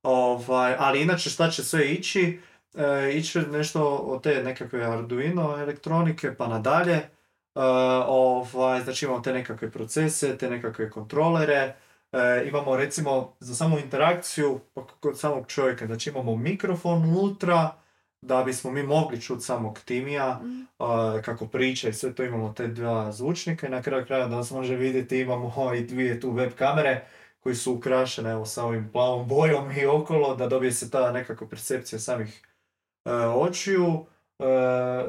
[0.03, 2.39] Ovaj, ali inače šta će sve ići?
[2.75, 6.95] E, ići nešto od te nekakve Arduino elektronike pa nadalje.
[6.95, 7.09] E,
[8.07, 11.75] ovaj, znači imamo te nekakve procese, te nekakve kontrolere.
[12.11, 17.71] E, imamo recimo za samu interakciju pa kod samog čovjeka, znači imamo mikrofon unutra
[18.21, 20.41] da bismo mi mogli čuti samog Timija
[20.79, 24.35] a, kako priča i sve to imamo te dva zvučnika i na kraju kraja da
[24.35, 27.05] nas može vidjeti imamo i dvije tu web kamere
[27.39, 31.47] koji su ukrašene evo sa ovim plavom bojom i okolo da dobije se ta nekakva
[31.47, 32.47] percepcija samih
[33.05, 34.05] e, očiju.
[34.39, 34.43] E,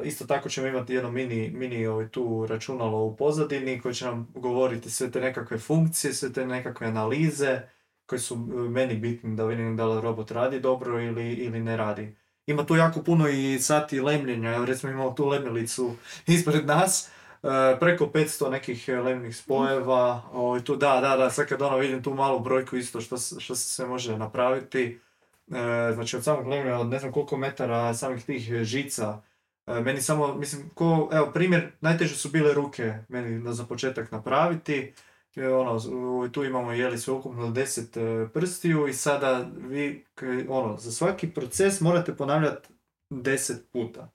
[0.03, 4.27] isto tako ćemo imati jedno mini, mini ovaj, tu računalo u pozadini koje će nam
[4.35, 7.61] govoriti sve te nekakve funkcije, sve te nekakve analize
[8.05, 11.77] koje su e, meni bitne da vidim da li robot radi dobro ili, ili ne
[11.77, 12.15] radi.
[12.47, 15.95] Ima tu jako puno i sati lemljenja, evo recimo imamo tu lemilicu
[16.27, 17.09] ispred nas,
[17.43, 22.03] e, preko 500 nekih lemnih spojeva, ovaj, tu da, da, da, sad kad ono vidim
[22.03, 25.10] tu malu brojku isto što, što se sve može napraviti, E,
[25.93, 29.21] znači od samog lemljenja, od ne znam koliko metara samih tih žica,
[29.67, 34.11] E, meni samo, mislim, ko, evo primjer, najteže su bile ruke meni da za početak
[34.11, 34.93] napraviti,
[35.35, 35.79] E, ono,
[36.29, 40.05] tu imamo jeli sveukupno 10 e, prstiju i sada vi,
[40.49, 42.69] ono, za svaki proces morate ponavljati
[43.09, 44.11] 10 puta.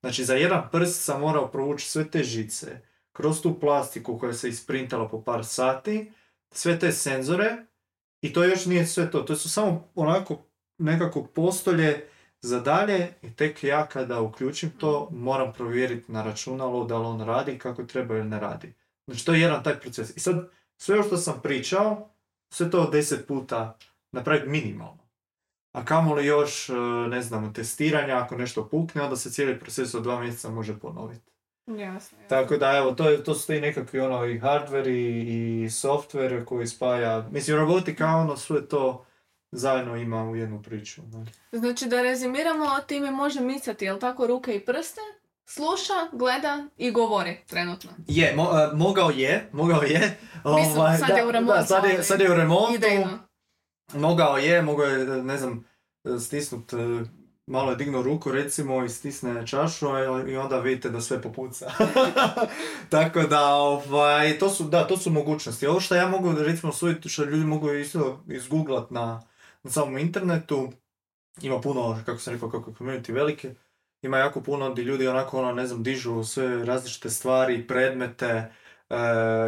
[0.00, 2.80] Znači za jedan prst sam morao provući sve te žice,
[3.12, 6.12] kroz tu plastiku koja se isprintala po par sati,
[6.50, 7.66] sve te senzore
[8.20, 9.22] i to još nije sve to.
[9.22, 10.46] To su samo onako
[10.78, 12.04] nekako postolje
[12.40, 17.20] za dalje i tek ja kada uključim to moram provjeriti na računalu da li on
[17.20, 18.74] radi kako treba ili ne radi.
[19.06, 20.16] Znači to je jedan taj proces.
[20.16, 22.10] I sad sve što sam pričao
[22.54, 23.78] sve to deset puta
[24.12, 25.04] napraviti minimalno.
[25.72, 26.72] A kamoli još, e,
[27.08, 31.30] ne znam, testiranja, ako nešto pukne, onda se cijeli proces od dva mjeseca može ponoviti.
[31.66, 32.18] Jasno.
[32.28, 36.44] Tako da, evo, to, je, to su ti nekakvi ono, i hardware i, i software
[36.44, 37.28] koji spaja.
[37.30, 39.06] Mislim, robotika, ono, sve to
[39.54, 41.02] zajedno ima u jednu priču.
[41.02, 41.24] Ne?
[41.58, 45.00] Znači da rezimiramo, time može micati, jel tako, ruke i prste?
[45.46, 47.90] Sluša, gleda i govori trenutno.
[48.06, 50.18] Je, mo, e, mogao je, mogao je.
[50.44, 52.74] Mislim, Ovaj, sad da, je u remontu, da, sad, je, sad je u remontu.
[52.74, 53.18] Idejno.
[53.94, 55.64] Mogao je, mogao je, ne znam,
[56.20, 56.76] stisnut, e,
[57.46, 61.70] malo je dignuo ruku recimo i stisne čašu a- i onda vidite da sve popuca.
[62.90, 65.66] Tako da, ovaj, to su, da, to su mogućnosti.
[65.66, 69.22] Ovo što ja mogu, recimo, suditi, što ljudi mogu isto izgooglat na,
[69.64, 70.72] na samom internetu,
[71.42, 73.54] ima puno, kako sam rekao, kako community velike,
[74.02, 78.52] ima jako puno gdje ljudi onako, ono, ne znam, dižu sve različite stvari, predmete.
[78.90, 78.96] E,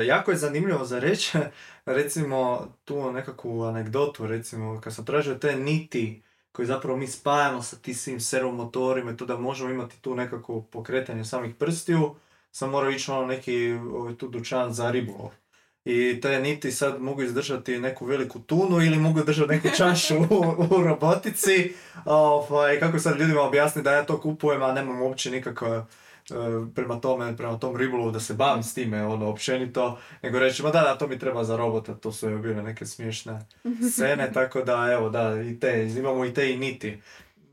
[0.06, 1.38] jako je zanimljivo za reći,
[1.86, 7.76] recimo, tu nekakvu anegdotu, recimo, kad sam tražio te niti koje zapravo mi spajamo sa
[7.76, 12.14] tim svim servomotorima i to da možemo imati tu nekako pokretanje samih prstiju,
[12.50, 15.30] sam morao ići ono neki ovaj, tu dućan za ribolov.
[15.86, 20.66] I te niti sad mogu izdržati neku veliku tunu ili mogu držati neku čašu u,
[20.70, 21.74] u robotici.
[22.04, 25.84] Ovaj, kako sad ljudima objasniti da ja to kupujem, a nemam uopće nikako e,
[26.74, 30.70] prema tome, prema tom ribolovu da se bavim s time, ono, općenito, nego reći, ma
[30.70, 33.46] da, da, to mi treba za robota, to su evo bile neke smiješne
[33.92, 37.02] scene, tako da, evo, da, i te, imamo i te i niti.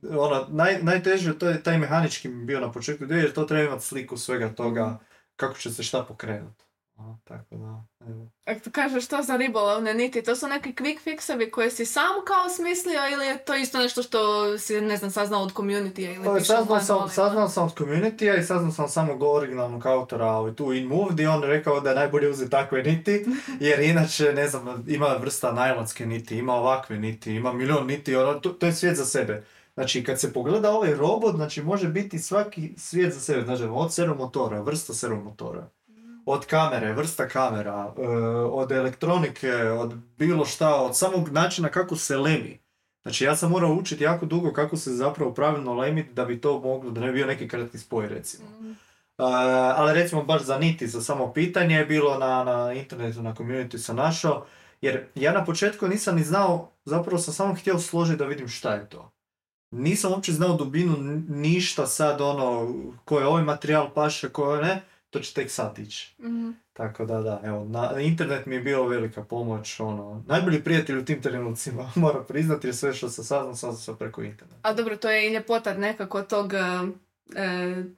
[0.09, 4.17] Ono, naj, najteže, to je taj mehanički bio na početku, jer to treba imati sliku
[4.17, 4.99] svega toga,
[5.35, 6.62] kako će se šta pokrenuti.
[6.95, 8.27] Ono, tako da, evo.
[8.45, 12.49] Ako kažeš što za ribolovne niti, to su neki quick fixevi koje si sam kao
[12.49, 16.33] smislio ili je to isto nešto što si, ne znam, saznao od community ili Pa,
[16.33, 20.55] piše u saznao, sam, saznao sam od community i saznao sam samog originalnog autora ovaj,
[20.55, 23.25] tu in Move, gdje on rekao da je najbolje uzeti takve niti,
[23.67, 28.33] jer inače, ne znam, ima vrsta najlonske niti, ima ovakve niti, ima milion niti, ono,
[28.33, 29.43] to, to je svijet za sebe.
[29.73, 33.93] Znači, kad se pogleda ovaj robot, znači može biti svaki svijet za sebe, znači od
[33.93, 35.69] servomotora, vrsta servomotora,
[36.25, 38.07] od kamere, vrsta kamera, e,
[38.37, 42.59] od elektronike, od bilo šta, od samog načina kako se lemi.
[43.01, 46.59] Znači ja sam morao učiti jako dugo kako se zapravo pravilno lemiti da bi to
[46.59, 48.49] moglo, da ne bi bio neki kratki spoj recimo.
[48.49, 48.71] Mhm.
[49.17, 49.25] Uh,
[49.75, 53.77] ali recimo baš za niti, za samo pitanje je bilo na, na internetu, na community
[53.77, 54.45] sam našao,
[54.81, 58.73] jer ja na početku nisam ni znao, zapravo sam samo htio složiti da vidim šta
[58.73, 59.11] je to.
[59.71, 62.73] Nisam uopće znao dubinu ništa sad ono,
[63.05, 64.81] ko je ovaj materijal paše, ko je ne,
[65.13, 66.15] to će tek sad ići.
[66.19, 66.51] Mhm.
[66.73, 71.05] Tako da, da, evo, na, internet mi je bio velika pomoć, ono, najbolji prijatelj u
[71.05, 74.59] tim trenucima, moram priznati, jer sve što sam saznao, saznao sam preko interneta.
[74.61, 76.61] A dobro, to je i ljepota nekako tog, e, e,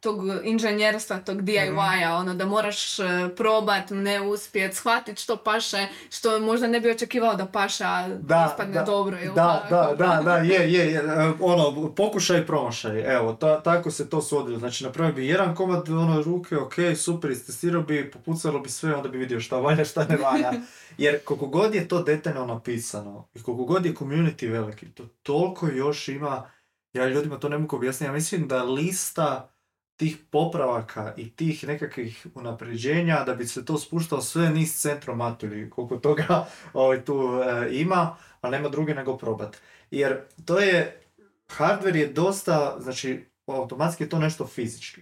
[0.02, 3.04] tog inženjerstva, tog DIY-a, ono da moraš e,
[3.38, 8.50] probat, ne uspjet, shvatit što paše, što možda ne bi očekivao da paše, a Da,
[8.52, 9.18] ispadne da, dobro.
[9.18, 13.64] Ili Da, da, da, da, je, je, je, e, ono, pokušaj i promašaj, evo, ta,
[13.64, 18.12] tako se to svodilo, znači napravio bi jedan komad, ono, ruke, ok, super, istestirao bi,
[18.12, 20.52] popucalo bi sve, onda bi vidio šta valja, šta ne valja,
[20.98, 25.68] jer koliko god je to detaljno napisano i koliko god je community veliki, to toliko
[25.68, 26.55] još ima,
[26.96, 29.56] ja ljudima to ne mogu objasniti, ja mislim da lista
[29.98, 35.70] tih popravaka i tih nekakvih unapređenja da bi se to spuštalo sve niz centromat ili
[35.70, 39.58] koliko toga ovaj, tu e, ima, ali nema druge nego probat.
[39.92, 41.02] Jer to je,
[41.48, 45.02] hardware je dosta, znači automatski je to nešto fizički.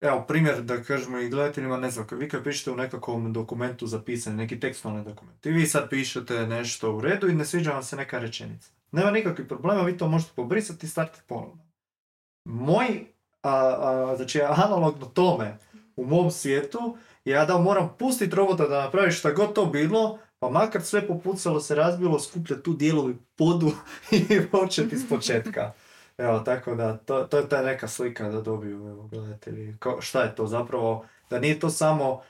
[0.00, 4.36] Evo, primjer da kažemo i gledateljima, ne znam, vi kad pišete u nekakvom dokumentu zapisani,
[4.36, 7.96] neki tekstualni dokument, i vi sad pišete nešto u redu i ne sviđa vam se
[7.96, 8.73] neka rečenica.
[8.94, 11.64] Nema nikakvih problema, vi to možete pobrisati i startati ponovno.
[12.44, 13.06] Moj,
[13.42, 15.58] a, a, znači analogno tome,
[15.96, 20.50] u mom svijetu, ja da moram pustiti robota da napravi šta god to bilo, pa
[20.50, 23.70] makar sve popucalo, se razbilo, skuplja tu dijelovi podu
[24.12, 25.72] i početi iz početka.
[26.18, 29.76] Evo, tako da, to, to je ta neka slika da dobiju evo, gledatelji.
[29.78, 31.06] Kao, šta je to zapravo?
[31.30, 32.22] Da nije to samo...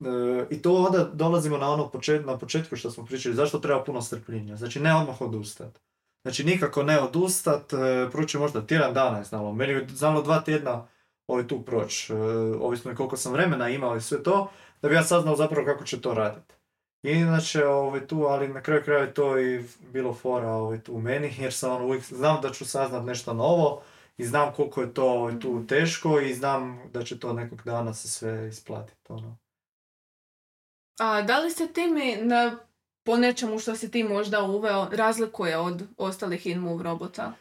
[0.00, 3.84] e, I to onda dolazimo na ono počet, na početku što smo pričali, zašto treba
[3.84, 4.56] puno strpljenja.
[4.56, 5.78] Znači, ne odmah odustat.
[6.22, 7.76] Znači, nikako ne odustat, e,
[8.12, 9.52] proći možda tjedan dana je znalo.
[9.52, 10.86] Meni je znalo dva tjedna
[11.26, 12.16] ovaj tu proći, e,
[12.60, 14.50] ovisno je koliko sam vremena imao i sve to,
[14.82, 16.54] da bi ja saznao zapravo kako će to raditi.
[17.02, 20.92] I inače, ovaj, tu, ali na kraju kraja je to i bilo fora ovaj, tu
[20.92, 23.82] u meni, jer sam ono, uvijek znam da ću saznat nešto novo
[24.16, 27.94] i znam koliko je to ovaj, tu teško i znam da će to nekog dana
[27.94, 29.00] se sve isplatiti.
[29.08, 29.38] Ono.
[31.00, 32.58] A da li se ti mi na,
[33.04, 37.32] po nečemu što si ti možda uveo razlikuje od ostalih in-move robota?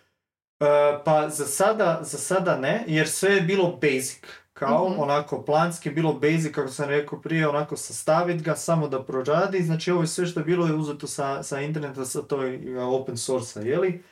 [1.05, 4.23] pa za sada, za sada ne, jer sve je bilo basic.
[4.53, 4.99] Kao Mhm.
[4.99, 9.63] onako planski, bilo basic, kako sam rekao prije, onako sastaviti ga, samo da proradi.
[9.63, 13.17] Znači ovo je sve što je bilo je uzeto sa, sa interneta, sa toj open
[13.17, 14.03] source jeli?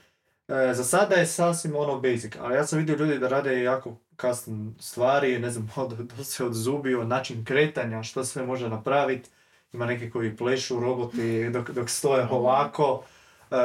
[0.48, 3.96] E, za sada je sasvim ono basic, ali ja sam vidio ljudi da rade jako
[4.22, 9.30] custom stvari, ne znam, od, se od zubi, od način kretanja, što sve može napraviti.
[9.74, 13.04] Ima neki koji plešu roboti dok, dok stoje ovako.
[13.52, 13.56] E,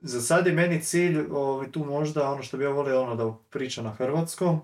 [0.00, 3.34] za sad je meni cilj ovaj, tu možda ono što bi ja volio ono da
[3.50, 4.60] priča na hrvatskom.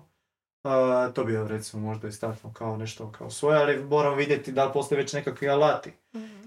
[0.63, 4.65] E, to bi ja recimo možda istaknuo kao nešto kao svoje, ali moram vidjeti da
[4.65, 5.91] li postoje već nekakvi alati.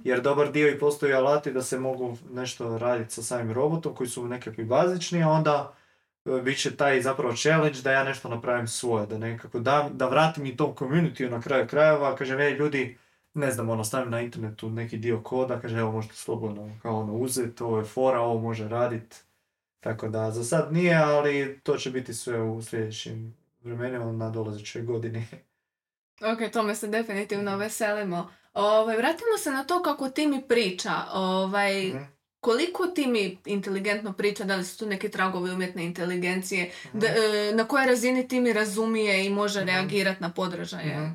[0.05, 4.09] Jer dobar dio i postoji alati da se mogu nešto raditi sa samim robotom koji
[4.09, 5.75] su nekakvi bazični, a onda
[6.25, 10.09] e, bit će taj zapravo challenge da ja nešto napravim svoje, da nekako da, da
[10.09, 12.99] vratim i tom community na kraju krajeva, kažem, ej ljudi,
[13.37, 17.13] ne znam, ono, stavim na internetu neki dio koda, kaže, evo možete slobodno kao ono
[17.15, 19.25] uzeti, ovo je fora, ovo može radit.
[19.81, 24.83] Tako da, za sad nije, ali to će biti sve u sljedećim vremenima na dolazećoj
[24.83, 25.27] godini.
[26.25, 28.31] Ok, tome se definitivno veselimo.
[28.55, 30.93] Ovaj, vratimo se na to kako ti mi priča.
[31.13, 31.99] Ovaj, Mhm.
[32.41, 36.99] koliko ti mi inteligentno priča, da li su tu neki tragovi umjetne inteligencije, Mhm.
[36.99, 37.13] da, e,
[37.55, 39.69] na kojoj razini ti mi razumije i može Mhm.
[39.69, 41.11] reagirati na podražaje.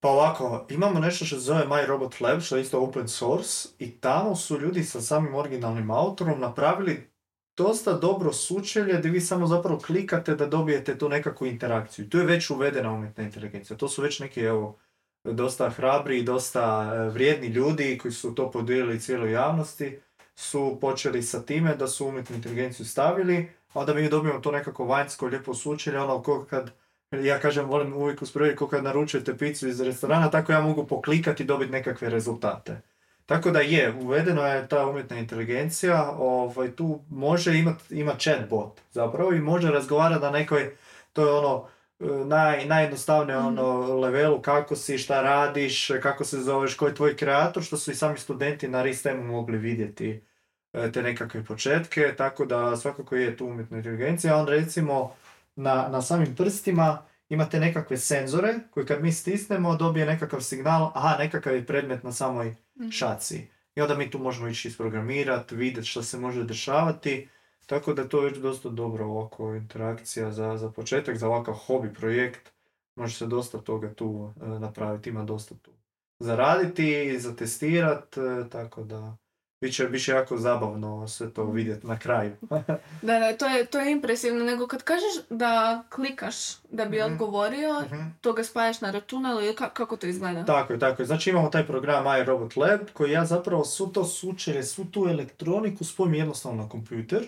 [0.00, 3.68] Pa ovako, imamo nešto što se zove My Robot Lab, što je isto open source,
[3.78, 7.10] i tamo su ljudi sa samim originalnim autorom napravili
[7.56, 12.08] dosta dobro sučelje gdje vi samo zapravo klikate da dobijete tu nekakvu interakciju.
[12.08, 13.76] Tu je već uvedena umjetna inteligencija.
[13.76, 14.78] To su već neki, evo,
[15.24, 19.98] dosta hrabri i dosta e, vrijedni ljudi koji su to podijelili cijeloj javnosti,
[20.34, 24.84] su počeli sa time da su umjetnu inteligenciju stavili, a onda mi dobijemo to nekako
[24.84, 26.70] vanjsko lijepo sučelje, ono ko kad
[27.10, 31.42] ja kažem, volim uvijek usporediti kako kad naručujete picu iz restorana, tako ja mogu poklikati
[31.42, 32.80] i dobiti nekakve rezultate.
[33.26, 39.32] Tako da je, uvedeno je ta umjetna inteligencija, ovaj, tu može imati ima chatbot zapravo
[39.32, 40.76] i može razgovarati na nekoj,
[41.12, 41.68] to je ono,
[42.00, 43.46] e, naj, najjednostavnije Mhm.
[43.46, 47.90] ono levelu kako si, šta radiš, kako se zoveš, ko je tvoj kreator, što su
[47.90, 50.24] i sami studenti na RISTEM-u mogli vidjeti
[50.72, 55.14] e, te nekakve početke, tako da svakako je tu umjetna inteligencija, onda recimo
[55.62, 61.16] na, na samim prstima imate nekakve senzore koji kad mi stisnemo dobije nekakav signal, aha,
[61.18, 62.90] nekakav je predmet na samoj Mhm.
[62.90, 63.46] šaci.
[63.74, 67.28] I onda mi tu možemo ići isprogramirati, vidjeti što se može dešavati.
[67.66, 71.94] Tako da je to već dosta dobro ovako interakcija za, za početak, za ovakav hobi
[71.94, 72.52] projekt.
[72.96, 75.70] Može se dosta toga tu e, napraviti, ima dosta tu
[76.18, 78.20] zaraditi, zatestirati,
[78.50, 79.16] tako da
[79.60, 82.32] Biće, biće jako zabavno sve to vidjeti na kraju.
[83.02, 84.44] Da, da, to je, to je impresivno.
[84.44, 87.04] Nego kad kažeš da klikaš da bi Mhm.
[87.04, 88.00] odgovorio, Mhm.
[88.20, 90.44] to ga spajaš na računalo ili ka- kako to izgleda?
[90.44, 91.06] Tako je, tako je.
[91.06, 95.84] Znači imamo taj program iRobot Lab koji ja zapravo svu to sučelje, svu tu elektroniku
[95.84, 97.22] spojim jednostavno na kompjuter.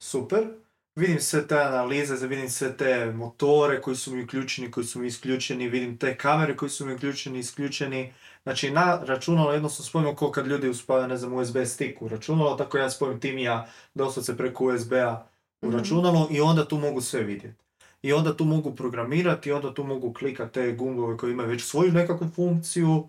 [0.00, 0.44] Super.
[0.96, 5.06] Vidim sve te analize, vidim sve te motore koji su mi uključeni, koji su mi
[5.06, 8.12] isključeni, vidim te kamere koji su mi uključeni, isključeni.
[8.48, 12.54] Znači na računalo jednostavno spojimo kao kad ljudi uspavaju, ne znam, USB stick u računalo,
[12.54, 15.26] tako ja spojim tim ja doslovce preko USB-a
[15.62, 15.76] u Mhm.
[15.76, 17.64] računalo i onda tu mogu sve vidjeti.
[18.02, 21.64] I onda tu mogu programirati, i onda tu mogu klikati te gumbove koji imaju već
[21.64, 23.08] svoju nekakvu funkciju,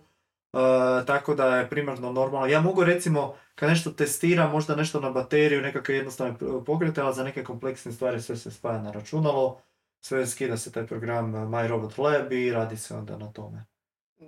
[0.54, 0.58] e,
[1.06, 2.48] tako da je primarno normalno.
[2.48, 7.24] Ja mogu recimo, kad nešto testiram, možda nešto na bateriju, nekakve jednostavne pokrete, ali za
[7.24, 9.62] neke kompleksne stvari sve se spaja na računalo,
[10.02, 13.66] sve skida se taj program e, My Robot Lab i radi se onda na tome.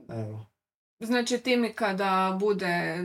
[0.10, 0.51] Evo.
[1.02, 3.04] Znači ti mi kada bude,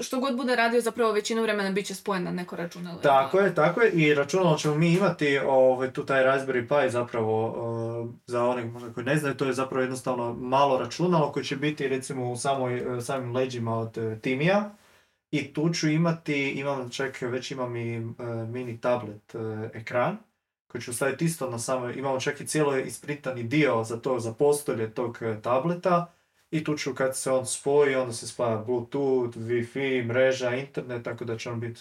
[0.00, 2.98] što god bude radio zapravo većinu vremena bit će spojen na neko računalo.
[2.98, 3.90] Tako je, tako je.
[3.90, 8.92] I računalo ćemo mi imati ovaj, tu taj Raspberry Pi zapravo uh, za one možda
[8.92, 12.96] koji ne znaju, to je zapravo jednostavno malo računalo koje će biti recimo u samoj,
[12.96, 14.70] uh, samim leđima od uh, Timija.
[15.30, 18.00] I tu ću imati, imam čak već imam i
[18.48, 19.34] mini tablet
[19.74, 20.16] ekran
[20.66, 24.32] koji ću staviti isto na samo, imamo čak i cijelo isprintani dio za to, za
[24.32, 26.12] postolje tog tableta.
[26.50, 31.24] I tu ću kad se on spoji, onda se spaja Bluetooth, Wi-Fi, mreža, internet, tako
[31.24, 31.80] da će on biti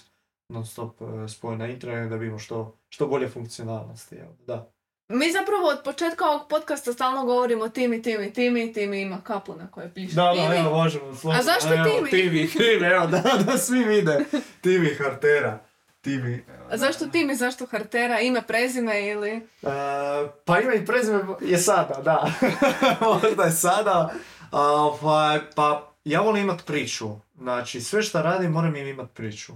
[0.49, 4.15] non stop e, spojen na internet da vidimo što, što bolje funkcionalnosti.
[4.15, 4.27] Jel?
[4.47, 4.71] Da.
[5.09, 9.67] Mi zapravo od početka ovog podcasta stalno govorimo Timi, Timi, Timi, Timi ima kapu na
[9.71, 10.69] kojoj piše Timi.
[10.69, 11.11] možemo.
[11.33, 12.09] A zašto evo, Timi?
[12.09, 14.25] Timi, Timi, evo, da, da svi vide.
[14.61, 15.59] Timi Hartera.
[16.01, 16.33] Timi.
[16.33, 19.29] evo, A zašto Timi, zašto Hartera, ime, prezime ili...
[19.31, 19.41] E,
[20.45, 22.31] pa ime i prezime je sada, da.
[23.23, 24.13] Možda je sada.
[24.51, 27.09] Ovaj, pa ja volim imat priču.
[27.37, 29.53] Znači, sve što radim moram im imat priču.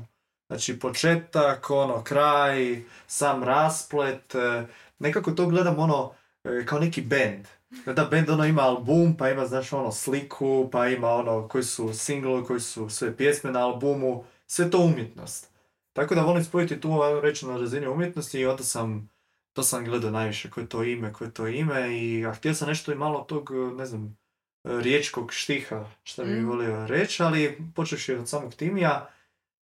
[0.48, 4.36] Znači, početak, ono, kraj, sam rasplet.
[4.36, 4.66] e,
[5.00, 6.14] Nekako to gledam ono,
[6.44, 7.48] e, kao neki band.
[7.96, 11.94] Da band ono ima album, pa ima, znaš, ono, sliku, pa ima ono, koji su
[11.94, 14.24] singlovi, koji su sve pjesme na albumu.
[14.48, 15.52] Sve to umjetnost.
[15.94, 16.90] Tako da volim spojiti tu,
[17.22, 19.10] reći, na razini umjetnosti i onda sam,
[19.54, 22.54] to sam gledao najviše, koje je to ime, koje je to ime i a htio
[22.54, 24.18] sam nešto i malo tog, ne znam,
[24.64, 26.46] riječkog štiha, što bi Mm.
[26.46, 29.10] volio reći, ali počevši od samog Timija,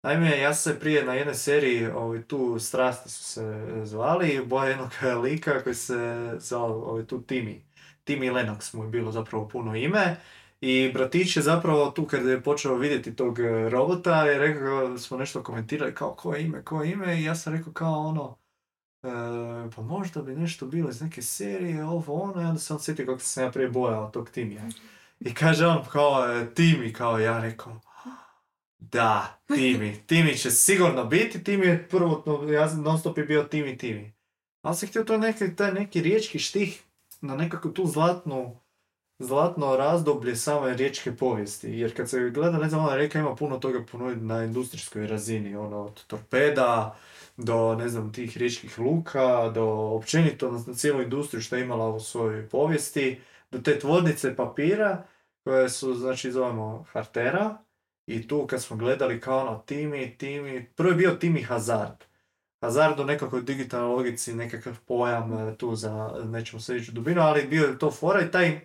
[0.04, 3.42] Naime, ja sam se prije na jednoj seriji, ovaj, tu strasti su se
[3.86, 4.92] zvali, boja jednog
[5.24, 5.96] lika koji se
[6.40, 7.66] zvao ovaj, tu Timi.
[8.04, 10.18] Timi Lennox mu je bilo zapravo puno ime.
[10.62, 15.18] I bratić je zapravo tu kad je počeo vidjeti tog e, robota je rekao, smo
[15.18, 18.41] nešto komentirali kao koje ime, koje ime i ja sam rekao kao ono, e,
[19.76, 23.06] pa možda bi nešto bilo iz neke serije, ovo ono, i onda se on sjetio
[23.06, 24.64] kako sam ja prije bojao tog Timija.
[25.20, 27.80] I kaže on kao e, Timi, kao ja rekao,
[28.80, 33.78] da, Timi, Timi će sigurno biti, Timi je prvotno, ja non stop je bio Timi,
[33.78, 34.14] Timi.
[34.62, 36.84] Ali sam htio to neki, taj neki riječki štih
[37.22, 38.58] na nekako tu zlatnu,
[39.20, 41.72] zlatno razdoblje same riječke povijesti.
[41.72, 45.56] Jer kad se gleda, ne znam, ona rijeka ima puno toga ponuditi na industrijskoj razini,
[45.56, 46.98] ono, od torpeda,
[47.38, 52.00] do, ne znam, tih riječkih luka, do općenito na cijelu industriju što je imala u
[52.00, 53.22] svojoj povijesti,
[53.52, 55.04] do te tvornice papira,
[55.44, 57.58] koje su, znači, zovemo Hartera,
[58.08, 62.04] i tu kad smo gledali kao ono Timi, Timi, prvo je bio Timi Hazard.
[62.62, 67.22] Hazard u nekakvoj digitalnoj logici, nekakav pojam e, tu za, nećemo se ići u dubinu,
[67.22, 68.62] ali bio je to fora i taj,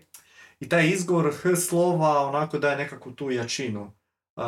[0.60, 1.32] i taj izgovor
[1.68, 3.92] slova onako daje nekakvu tu jačinu.
[4.36, 4.42] E,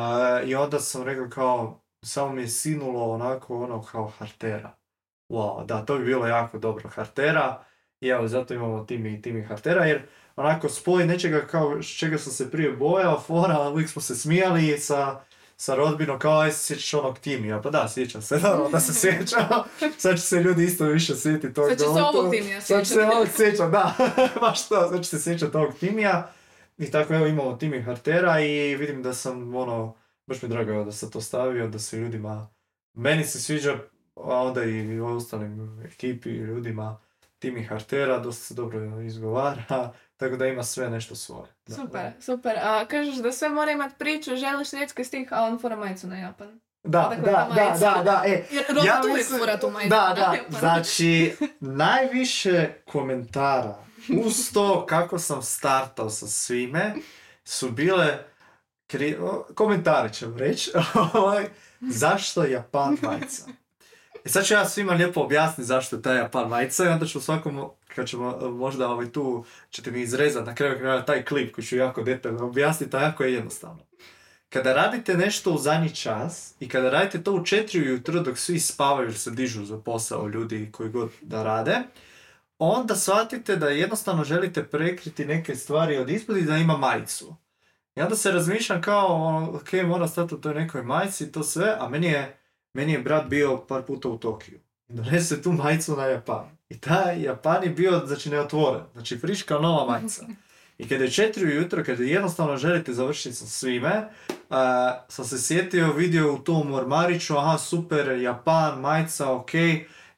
[0.47, 4.76] I onda sam rekao kao, samo mi je sinulo onako ono kao Hartera.
[5.28, 7.64] Wow, da, to bi bilo jako dobro Hartera.
[8.01, 10.03] I evo, zato imamo Timi, Timi Hartera, jer
[10.36, 15.20] onako spoj nečega kao čega sam se prije bojao, fora, uvijek smo se smijali sa,
[15.57, 18.94] sa rodbinom, kao aj se sjećaš onog Timija, pa da, sjećam se, naravno da se
[18.94, 19.49] sjećam,
[19.99, 21.68] sad će se ljudi isto više sjetiti tog.
[21.68, 23.16] Sad će se ovog Timija Sad će se sjećati.
[23.16, 23.94] ovog sjećam, da,
[24.40, 26.32] baš to, sad će se sjećati ovog Timija.
[26.78, 29.94] I tako evo imamo Timi Hartera i vidim da sam ono,
[30.29, 32.49] baš mi je drago da sam to stavio, da se ljudima,
[32.95, 33.79] meni se sviđa,
[34.16, 37.01] a onda i ostalim ekipi ljudima,
[37.39, 39.62] Timi Hartera, dosta se dobro izgovara,
[40.16, 41.49] tako da ima sve nešto svoje.
[41.66, 42.59] Da, Super, super.
[42.59, 46.16] A kažeš da sve mora imat priču, želiš riječki stih, a on fora majicu na
[46.16, 46.61] Japan.
[46.83, 50.59] Da, da, da, da, da, e, Jer Ja mislim- fura tu majicu Da, da, Japan.
[50.61, 53.74] znači, najviše komentara
[54.24, 56.95] uz to kako sam startao sa svime
[57.45, 58.18] su bile,
[58.89, 59.16] kri...
[59.20, 60.70] o, komentari ćemo reći,
[61.14, 61.47] ovaj,
[61.80, 63.43] zašto Japan majica?
[64.24, 67.20] I sad ću ja svima lijepo objasniti zašto je ta Japan majica i onda ću
[67.20, 67.64] svakom,
[67.95, 71.64] kad ćemo e, možda ovaj tu, ćete mi izrezati na kraju kraja taj klip koji
[71.64, 73.89] ću jako detaljno objasniti, a jako je jednostavno.
[74.49, 78.61] Kada radite nešto u zadnji čas i kada radite to u četiri ujutro dok svi
[78.61, 81.76] spavaju jer se dižu za posao ljudi koji god da rade,
[82.59, 87.36] onda shvatite da jednostavno želite prekriti neke stvari od ispod i da ima majicu.
[87.99, 91.42] I onda se razmišljam kao, ono, ok, mora stati u toj nekoj majici i to
[91.42, 92.38] sve, a meni je,
[92.74, 94.59] meni je brat bio par puta u Tokiju.
[94.88, 96.44] I donese tu majicu na Japan.
[96.68, 98.82] I taj Japan je bio, znači, neotvoren.
[98.92, 100.26] Znači, friška nova majica.
[100.78, 104.09] I kada je četiri ujutro, kada jednostavno želite završiti sa svime,
[104.51, 109.51] a, sam se sjetio, vidio u tom ormariću, aha, super, Japan, majica, ok,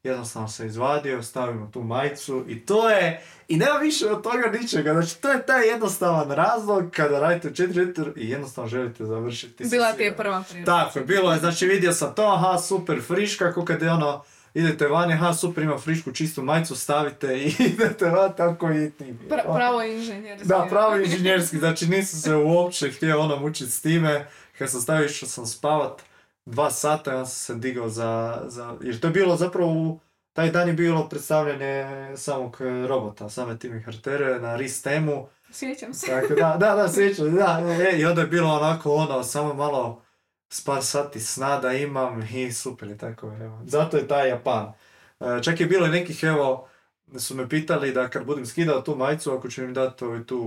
[0.02, 4.92] jednostavno sam izvadio, stavimo tu majicu i to je, i nema više od toga ničega,
[4.92, 9.64] znači to je taj jednostavan razlog kada radite u četiri ujutro i jednostavno želite završiti
[9.70, 10.84] Bila ti je prva priroda.
[10.84, 14.24] Tako bilo je, znači vidio sam to, aha, super, friška, kako kad je ono,
[14.54, 19.14] idete vani, aha, super, ima frišku, čistu majicu, stavite i idete van, tako i ti.
[19.28, 20.48] Pra- pravo inženjerski.
[20.48, 24.26] Da, pravo inženjerski, znači nisam se uopće htio ono mučiti s time,
[24.58, 26.09] kad sam stavio išao sam spavat
[26.46, 30.00] dva sata onda sam se digao za, za, jer to je bilo zapravo, u-
[30.32, 31.86] taj dan je bilo predstavljanje
[32.16, 36.06] samog e, robota, same Timi Hartere na Ristemu, Sjećam se.
[36.06, 37.60] tako da, da, da, sjećam, da,
[37.92, 40.02] e, i onda je bilo onako ono, samo malo
[40.48, 43.60] s par sati sna da imam i super je tako, evo.
[43.64, 44.72] Zato je taj Japan.
[45.20, 46.68] E, čak je bilo i nekih, evo,
[47.18, 50.38] su me pitali da kad budem skidao tu majicu, ako ću im dati ovaj tu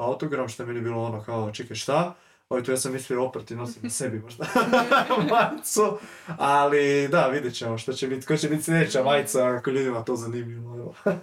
[0.00, 2.14] autogram, što je meni bilo ono kao, čekaj šta?
[2.50, 4.44] Ovaj tu ja sam mislio oprati, nosim na sebi možda
[5.30, 5.98] majicu,
[6.38, 10.16] ali da, vidjet ćemo što će biti, ko će biti sljedeća majica ako ljudima to
[10.16, 10.94] zanimljivo.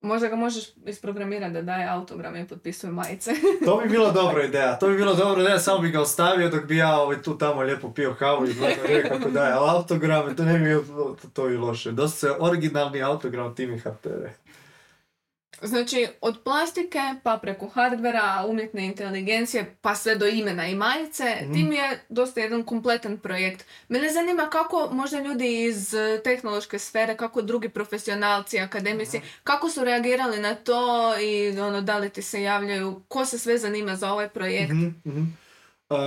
[0.00, 3.30] Možda ga možeš isprogramirati da daje autogram i potpisuje majice.
[3.64, 6.64] To bi bila dobra ideja, to bi bila dobra ideja, samo bi ga ostavio dok
[6.64, 10.44] bi ja ovaj, tu tamo lijepo pio kavu i gledao rekao kako daje autograme, to
[10.44, 10.84] ne bi bilo
[11.22, 11.92] to, to i loše.
[11.92, 14.34] Dosta se originalni autogram Timi Hartere.
[15.62, 21.52] Znači, od plastike, pa preko hardvera, umjetne inteligencije, pa sve do imena i majice, Mhm.
[21.52, 23.64] tim je dosta jedan kompletan projekt.
[23.88, 29.84] Mene zanima kako možda ljudi iz eh, tehnološke sfere, kako drugi profesionalci, akademici, kako su
[29.84, 34.12] reagirali na to i ono, da li ti se javljaju, ko se sve zanima za
[34.12, 34.72] ovaj projekt.
[34.72, 35.22] Mhm, mhm.
[35.90, 35.98] Uh,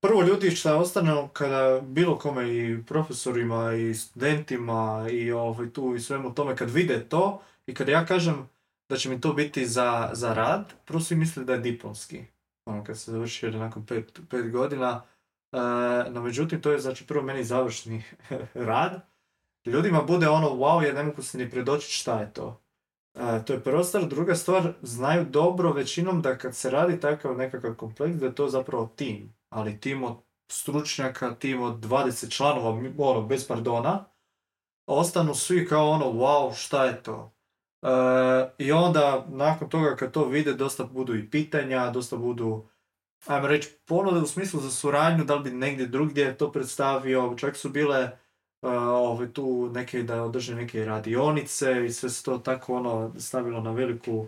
[0.00, 6.00] prvo ljudi šta ostane kada bilo kome i profesorima i studentima i ovaj, tu i
[6.00, 8.48] svemu tome kad vide to i kad ja kažem
[8.88, 12.24] da će mi to biti za, za rad, prvo svi misle da je diplomski.
[12.64, 15.02] Ono kad se završi nakon pet, pet godina,
[15.52, 15.58] e,
[16.10, 18.02] no međutim to je znači prvo meni završni
[18.54, 19.00] rad.
[19.66, 22.60] Ljudima bude ono wow jer ne mogu se ni predočiti šta je to.
[23.14, 24.06] E, to je prva stvar.
[24.06, 28.48] Druga stvar, znaju dobro većinom da kad se radi takav nekakav kompleks, da je to
[28.48, 29.34] zapravo tim.
[29.48, 30.16] Ali tim od
[30.50, 34.04] stručnjaka, tim od 20 članova, ono, bez pardona,
[34.86, 37.32] ostanu svi kao ono, wow, šta je to?
[37.82, 37.86] E,
[38.58, 42.68] I onda, nakon toga kad to vide, dosta budu i pitanja, dosta budu,
[43.26, 47.56] ajmo reći, ponude u smislu za suradnju, da li bi negdje drugdje to predstavio, čak
[47.56, 48.10] su bile
[48.62, 53.70] ovaj, tu neke, da održe neke radionice i sve se to tako ono stavilo na
[53.72, 54.26] veliku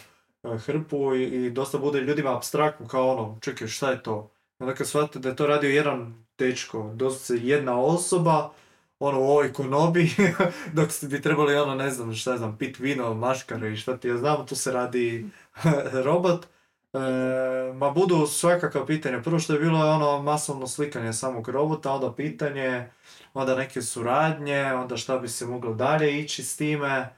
[0.58, 4.30] hrpu i, i dosta bude ljudima abstraktno kao ono, čekaj šta je to?
[4.58, 8.52] Onda kad shvatite da je to radio jedan dečko, dosta jedna osoba,
[8.98, 10.10] ono u ovoj konobi,
[10.76, 14.16] dok bi trebali ono ne znam šta znam, pit vino, maškare i šta ti ja
[14.16, 15.30] znam, tu se radi
[16.04, 16.46] robot.
[16.94, 19.22] E, ma budu svakakva pitanja.
[19.22, 22.88] Prvo što je bilo je ono masovno slikanje samog robota, onda pitanje,
[23.34, 27.16] onda neke suradnje, onda šta bi se moglo dalje ići s time.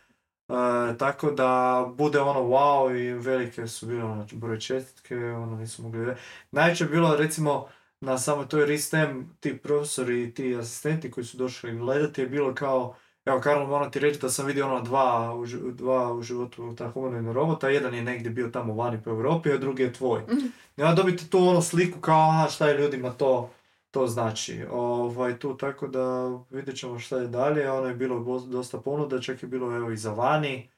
[0.48, 5.82] E, tako da bude ono wow i velike su bile ono, broj čestitke, ono nisu
[5.82, 6.14] mogli...
[6.50, 7.68] Najveće bilo recimo
[8.06, 12.54] na samoj toj RISTEM, ti profesori i ti asistenti koji su došli gledati je bilo
[12.54, 12.94] kao
[13.26, 16.90] Evo, Karlo, moram ti reći da sam vidio ono dva u, dva u životu ta
[16.90, 20.20] humanoidna robota, jedan je negdje bio tamo vani po Europi, a drugi je tvoj.
[20.20, 20.46] Mm.
[20.76, 23.50] I onda dobiti tu ono sliku kao, aha, šta je ljudima to,
[23.90, 24.64] to znači.
[24.70, 29.42] Ovaj, tu tako da vidjet ćemo šta je dalje, ono je bilo dosta ponuda, čak
[29.42, 30.70] je bilo evo i za vani,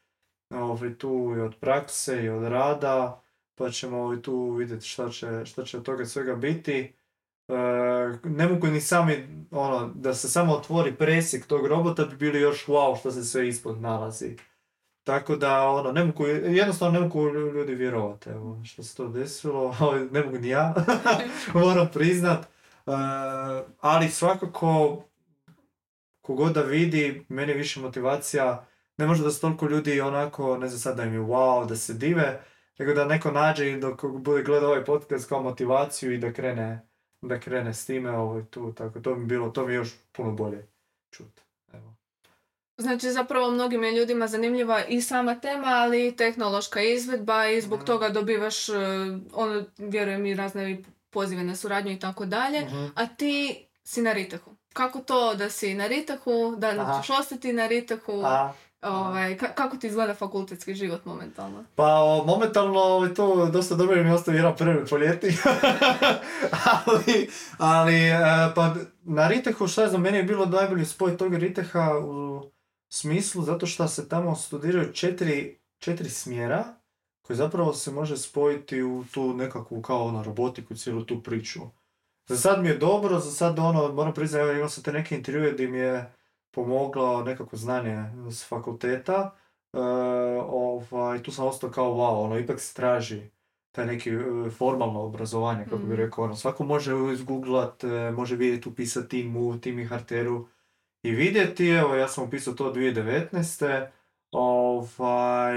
[0.50, 3.22] ovaj, tu i od prakse i od rada,
[3.54, 6.97] pa ćemo ovaj, tu vidjeti šta će, šta će od toga svega biti.
[7.49, 7.53] E,
[8.24, 12.66] ne mogu ni sami, ono, da se samo otvori presjek tog robota bi bili još
[12.66, 14.36] wow što se sve ispod nalazi.
[15.05, 19.76] Tako da, ono, ne mogu, jednostavno ne mogu ljudi vjerovati, evo, što se to desilo,
[20.12, 20.74] ne mogu ni ja,
[21.55, 22.46] moram priznat.
[22.86, 22.94] Uh,
[23.80, 25.03] ali svakako,
[26.20, 30.68] kogod da vidi, meni je više motivacija, ne može da se toliko ljudi onako, ne
[30.68, 32.40] znam sad da im je wow, da se dive,
[32.78, 36.88] nego da neko nađe i dok bude gledao ovaj podcast kao motivaciju i da krene
[37.22, 40.66] da krene s time ovo tu, tako to mi bilo, to mi još puno bolje
[41.10, 41.40] čut.
[41.72, 41.94] Evo.
[42.76, 47.80] Znači zapravo mnogim je ljudima zanimljiva i sama tema, ali i tehnološka izvedba i zbog
[47.82, 47.84] mm.
[47.84, 48.76] toga dobivaš, uh,
[49.32, 52.86] ono, vjerujem i razne pozive na suradnju i tako dalje, mhm.
[52.94, 54.50] a ti si na Ritehu.
[54.72, 58.22] Kako to da si na Ritehu, da ćeš ostati na Ritehu?
[58.82, 61.64] Ovaj, kako ti izgleda fakultetski život momentalno?
[61.74, 65.26] Pa o, momentalno ovaj, to dosta dobro jer mi ostavi jedan prvi po ljeti.
[66.84, 68.18] ali, ali e,
[68.54, 72.42] pa na Ritehu šta je za mene je bilo najbolji spoj tog Riteha u
[72.88, 76.64] smislu zato što se tamo studiraju četiri, četiri smjera
[77.22, 81.60] koji zapravo se može spojiti u tu nekakvu kao ono robotiku, cijelu tu priču.
[82.28, 85.52] Za sad mi je dobro, za sad ono, moram priznati, imao sam te neke intervjue
[85.52, 86.12] gdje mi je
[86.51, 89.34] pomoglo nekako znanje s fakulteta.
[89.72, 89.78] E,
[90.49, 93.30] ovaj, tu sam ostao kao wow, ono, ipak se traži
[93.72, 95.96] taj neki e, formalno obrazovanje, kako bi mm.
[95.96, 100.49] rekao, ono, svako može izgooglat, e, može vidjeti, upisati timu, tim i harteru
[101.03, 103.86] i vidjeti, evo, ja sam upisao to 2019.
[104.32, 105.55] Ovaj,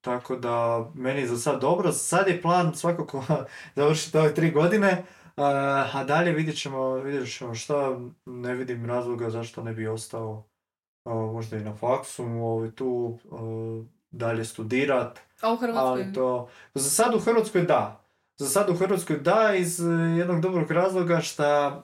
[0.00, 3.24] tako da, meni je za sad dobro, sad je plan svakako
[3.76, 5.04] završiti ove tri godine,
[5.44, 10.44] a dalje vidjet ćemo, vidjet ćemo šta, ne vidim razloga zašto ne bi ostao
[11.04, 13.18] možda i na faksu, ovaj, tu
[14.10, 15.20] dalje studirat.
[15.40, 16.02] A u Hrvatskoj?
[16.02, 18.04] Ali to, za sad u Hrvatskoj da.
[18.36, 19.80] Za sad u Hrvatskoj da iz
[20.18, 21.82] jednog dobrog razloga šta,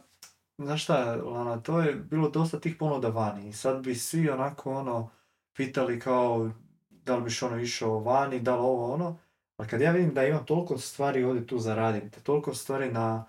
[0.59, 4.73] znaš šta, Lana, to je bilo dosta tih ponuda vani i sad bi svi onako
[4.73, 5.11] ono
[5.57, 6.51] pitali kao
[6.91, 9.19] da li biš ono išao vani, da li ovo ono,
[9.57, 13.25] ali kad ja vidim da imam toliko stvari ovdje tu zaraditi, toliko stvari na,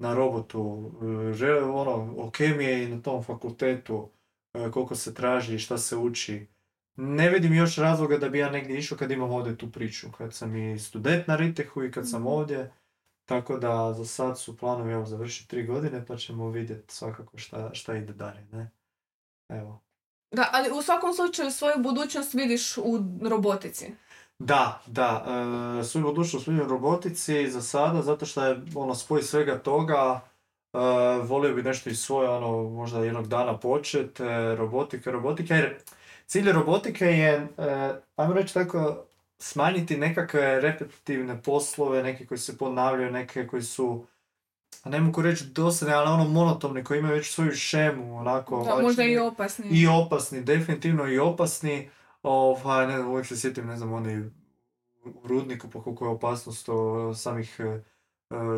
[0.00, 0.92] na robotu,
[1.42, 4.08] e, ono, ok mi je i na tom fakultetu,
[4.54, 6.46] e, koliko se traži i šta se uči.
[6.96, 10.34] Ne vidim još razloga da bi ja negdje išao kad imam ovdje tu priču, kad
[10.34, 12.28] sam i student na Ritehu i kad sam mhm.
[12.28, 12.72] ovdje.
[13.24, 17.70] Tako da za sad su planovi evo završiti tri godine pa ćemo vidjeti svakako šta,
[17.74, 18.46] šta ide dalje.
[18.52, 18.70] Ne?
[19.48, 19.80] Evo.
[20.30, 23.92] Da, ali u svakom slučaju svoju budućnost vidiš u robotici.
[24.40, 25.24] Da, da,
[25.80, 30.20] e, svoju budućnost vidim robotici za sada, zato što je ono spoj svega toga,
[30.72, 30.78] e,
[31.22, 35.76] volio bi nešto iz svoje, ono, možda jednog dana počet, e, robotika, robotika, jer
[36.26, 39.04] cilj robotike je, e, ajmo reći tako,
[39.38, 44.04] smanjiti nekakve repetitivne poslove, neke koji se ponavljaju, neke koji su
[44.82, 48.64] a ne mogu reći dosadni, ali ono monotomni, koji imaju već svoju šemu, onako.
[48.64, 49.68] Da, možda i opasni.
[49.70, 51.90] I opasni, definitivno i opasni.
[52.22, 54.30] Ovaj, ne znam, uvijek se sjetim, ne znam, oni
[55.04, 57.82] u rudniku, pa koliko je opasnost o, samih, e, e,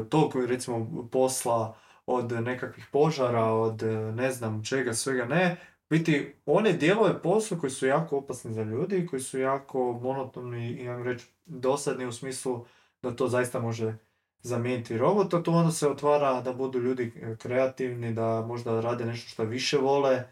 [0.09, 5.57] toliko recimo, posla od nekakvih požara, od e, ne znam čega, svega ne.
[5.91, 10.85] Biti, one dijelove posla koji su jako opasni za ljudi, koji su jako monotoni i,
[10.85, 12.67] ja reći, dosadni u smislu
[13.03, 13.95] da to zaista može
[14.41, 19.29] zamijeniti robota, to onda se otvara da budu ljudi e, kreativni, da možda rade nešto
[19.29, 20.25] što više vole,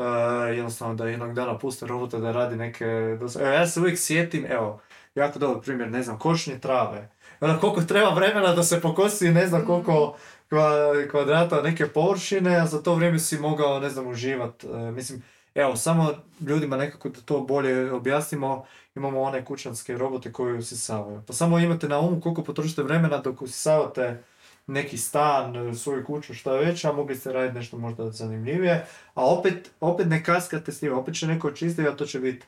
[0.00, 2.84] e, jednostavno da jednog dana puste robota da radi neke...
[3.20, 4.80] dos- Evo, ja se uvijek sjetim, evo,
[5.14, 7.08] jako dobar primjer, ne znam, košnje trave.
[7.40, 10.16] Onda koliko treba vremena da se pokosi, ne znam koliko
[10.50, 14.64] kva- kvadrata neke površine, a za to vrijeme si mogao, ne znam, uživat.
[14.64, 15.22] E, mislim,
[15.54, 21.22] evo, samo ljudima nekako da to bolje objasnimo, imamo one kućanske robote koji usisavaju.
[21.26, 24.22] Pa samo imate na umu koliko potrošite vremena dok usisavate
[24.70, 29.70] neki stan, svoju kuću, šta već, a mogli ste raditi nešto možda zanimljivije, a opet,
[29.80, 32.46] opet ne kaskate s njima, opet će neko očistiti, a to će biti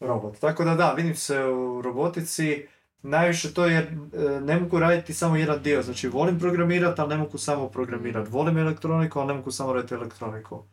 [0.00, 0.38] robot.
[0.38, 2.66] Tako da da, vidim se u robotici,
[3.02, 7.16] najviše to jer e, ne mogu raditi samo jedan dio, znači volim programirati, ali ne
[7.16, 8.30] mogu samo programirati.
[8.30, 10.64] Volim elektroniku, ali ne mogu samo raditi elektroniku.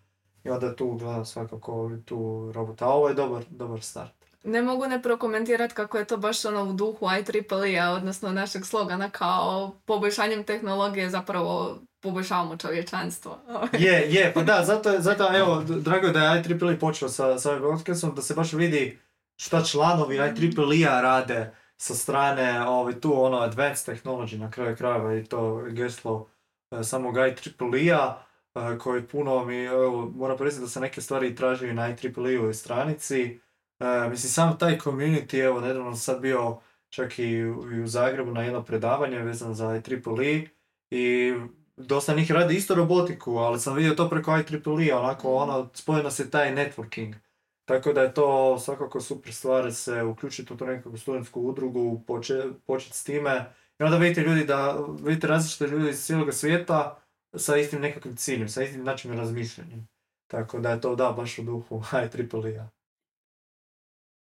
[0.43, 4.16] I onda tu gledam svakako tu robota, a ovo je dobar, dobar start.
[4.47, 9.09] Ne mogu ne prokomentirati kako je to baš ono u duhu IEEE-a, odnosno našeg slogana
[9.09, 13.39] kao poboljšanjem tehnologije zapravo poboljšavamo čovječanstvo.
[13.79, 17.51] Je, je, pa da, zato, zato evo, drago je da je IEEE počeo sa, sa
[17.51, 18.99] ovim podcastom, da se baš vidi
[19.37, 25.23] šta članovi IEEE-a rade sa strane ovaj, tu ono advanced technology na kraju krajeva i
[25.23, 26.29] to geslo
[26.71, 28.23] e, samog IEEE-a
[28.55, 32.53] e, koji puno mi, evo, moram priznati da se neke stvari tražio i na IEEE-ovoj
[32.53, 33.39] stranici.
[33.79, 36.57] E, mislim, sam taj community, evo, nedavno sam sad bio
[36.89, 40.47] čak i, u- i u Zagrebu na jedno predavanje vezano za IEEE
[40.91, 41.33] i
[41.77, 46.29] dosta njih radi isto robotiku, ali sam vidio to preko IEEE, onako ono, spojeno se
[46.29, 47.13] taj networking.
[47.65, 52.53] Tako da je to svakako super stvar se uključiti u tu nekakvu studentsku udrugu, poče-
[52.65, 53.45] početi s time.
[53.79, 56.99] I onda vidite ljudi da, vidite različite ljudi iz cijelog svijeta
[57.35, 59.77] sa istim nekakvim ciljem, sa istim načinom razmišljanja.
[60.27, 62.76] Tako da je to da, baš u duhu IEEE-a.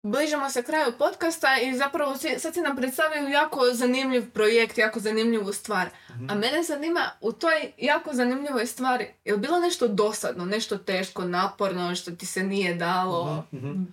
[0.04, 5.54] Bližimo se kraju podcasta i zapravo sad si nam predstavio jako zanimljiv projekt, jako zanimljivu
[5.54, 5.90] stvar.
[6.10, 6.30] Mhm.
[6.30, 11.24] A mene zanima u toj jako zanimljivoj stvari, je li bilo nešto dosadno, nešto teško,
[11.24, 13.46] naporno, što ti se nije dalo?
[13.54, 13.84] Mhm, mhm.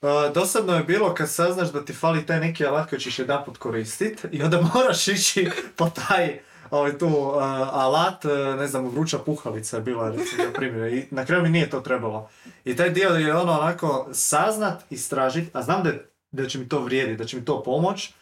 [0.00, 3.58] Uh, dosadno je bilo kad saznaš da ti fali taj neki alat koji ćeš jedanput
[3.58, 6.40] koristit i onda moraš ići po taj
[6.70, 7.42] ovaj, tu uh,
[7.72, 11.70] alat, uh, ne znam, vruća puhalica je bila recimo primjer i na kraju mi nije
[11.70, 12.28] to trebalo.
[12.64, 15.92] I taj dio je ono onako saznat, istražit, a znam da,
[16.30, 18.12] da će mi to vrijediti, da će mi to pomoć.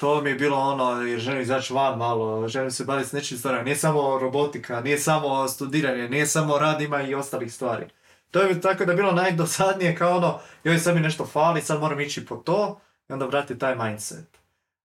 [0.00, 3.38] To mi je bilo ono, jer želim izaći van malo, želim se baviti s nečim
[3.38, 3.62] stvarima.
[3.62, 7.86] Nije samo robotika, nije samo studiranje, nije samo rad, ima i ostalih stvari.
[8.30, 11.80] To je tako da je bilo najdosadnije kao ono, joj sad mi nešto fali, sad
[11.80, 14.35] moram ići po to i onda vrati taj mindset.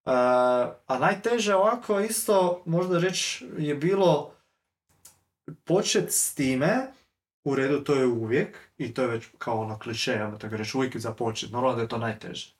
[0.05, 0.13] Uh,
[0.87, 4.33] a najteže ovako isto, možda reći, je bilo
[5.63, 6.87] počet s time,
[7.43, 10.77] u redu to je uvijek, i to je već kao ono kliše, ja tako reći,
[10.77, 12.55] uvijek započet, normalno da je to najteže.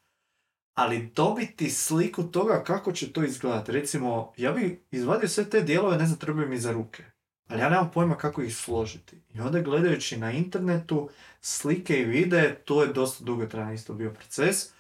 [0.74, 3.72] Ali dobiti sliku toga kako će to izgledati.
[3.72, 7.04] Recimo, ja bi izvadio sve te dijelove, ne znam, trebaju mi za ruke.
[7.48, 9.22] Ali ja nemam pojma kako ih složiti.
[9.34, 11.10] I onda gledajući na internetu
[11.42, 14.74] slike i videe, to je dosta dugotrajan isto bio proces.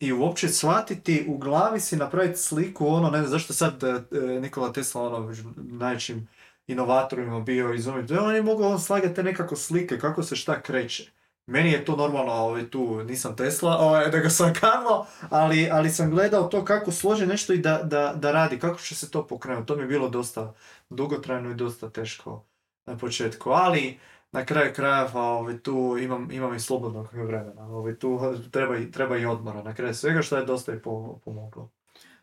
[0.00, 4.40] I uopće shvatiti, u glavi si napraviti sliku, ono, ne znam zašto sad e, e,
[4.40, 6.28] Nikola Tesla, ono, najvećim
[6.66, 8.04] inovatorima bio izumio.
[8.20, 11.10] On je mogao on slagati te nekako slike, kako se šta kreće.
[11.46, 16.10] Meni je to normalno, ovaj, tu nisam Tesla, ovaj, nego sam Karlo, ali, ali sam
[16.10, 19.66] gledao to kako složi nešto i da, da, da radi, kako će se to pokrenuti.
[19.66, 20.54] To mi je bilo dosta
[20.90, 22.44] dugotrajno i dosta teško
[22.86, 23.98] na početku, ali
[24.36, 27.62] na kraju krajeva ovaj, tu imam, imam i slobodnog vremena.
[27.62, 28.20] Ovaj, tu
[28.50, 31.70] treba, i- treba i odmora na kraju svega što je dosta i po- pomoglo.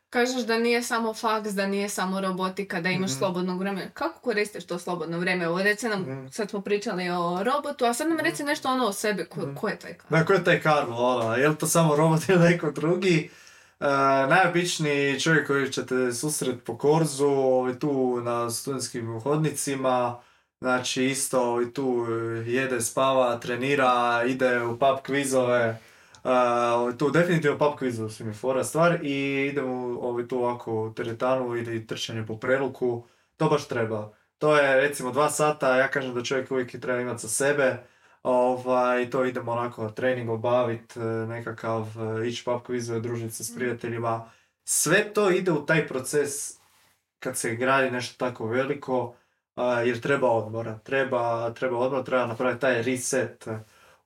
[0.10, 3.18] Kažeš da nije samo faks, da nije samo robotika, da imaš Mhm.
[3.20, 3.90] slobodnog vremena.
[3.92, 5.46] Kako koristiš to slobodno vrijeme?
[5.46, 6.28] Evo, reci nam, Mhm.
[6.28, 9.26] sad smo pričali o robotu, a sad nam reci nešto ono o sebi.
[9.26, 9.56] Ko, Mhm.
[9.56, 10.18] ko je taj Karlo?
[10.18, 13.30] Da, ko je taj Karlo, ono, je li to samo robot ili neko drugi?
[13.80, 13.86] E,
[14.28, 17.92] najobičniji čovjek koji ćete susret po korzu, ovaj, tu
[18.22, 20.20] na studentskim hodnicima,
[20.64, 25.80] znači isto ovaj, tu eh, jede, spava, trenira, ide u pub kvizove,
[26.24, 30.94] Uh, tu definitivno pub kvizu su mi fora stvar i idemo ovaj, tu ovako u
[30.94, 33.08] teretanu ili trčanje po preluku,
[33.38, 34.14] to baš treba.
[34.38, 37.84] To je recimo dva sata, ja kažem da čovjek uvijek treba imati sa sebe,
[38.24, 41.88] Ovaj, to idemo onako trening obavit, e, nekakav
[42.22, 44.32] e, ići pub kvizove, družiti se s prijateljima.
[44.64, 46.32] Sve to ide u taj proces
[47.20, 49.16] kad se gradi nešto tako veliko,
[49.86, 53.48] jer treba odmora, treba, treba odmora, treba napraviti taj reset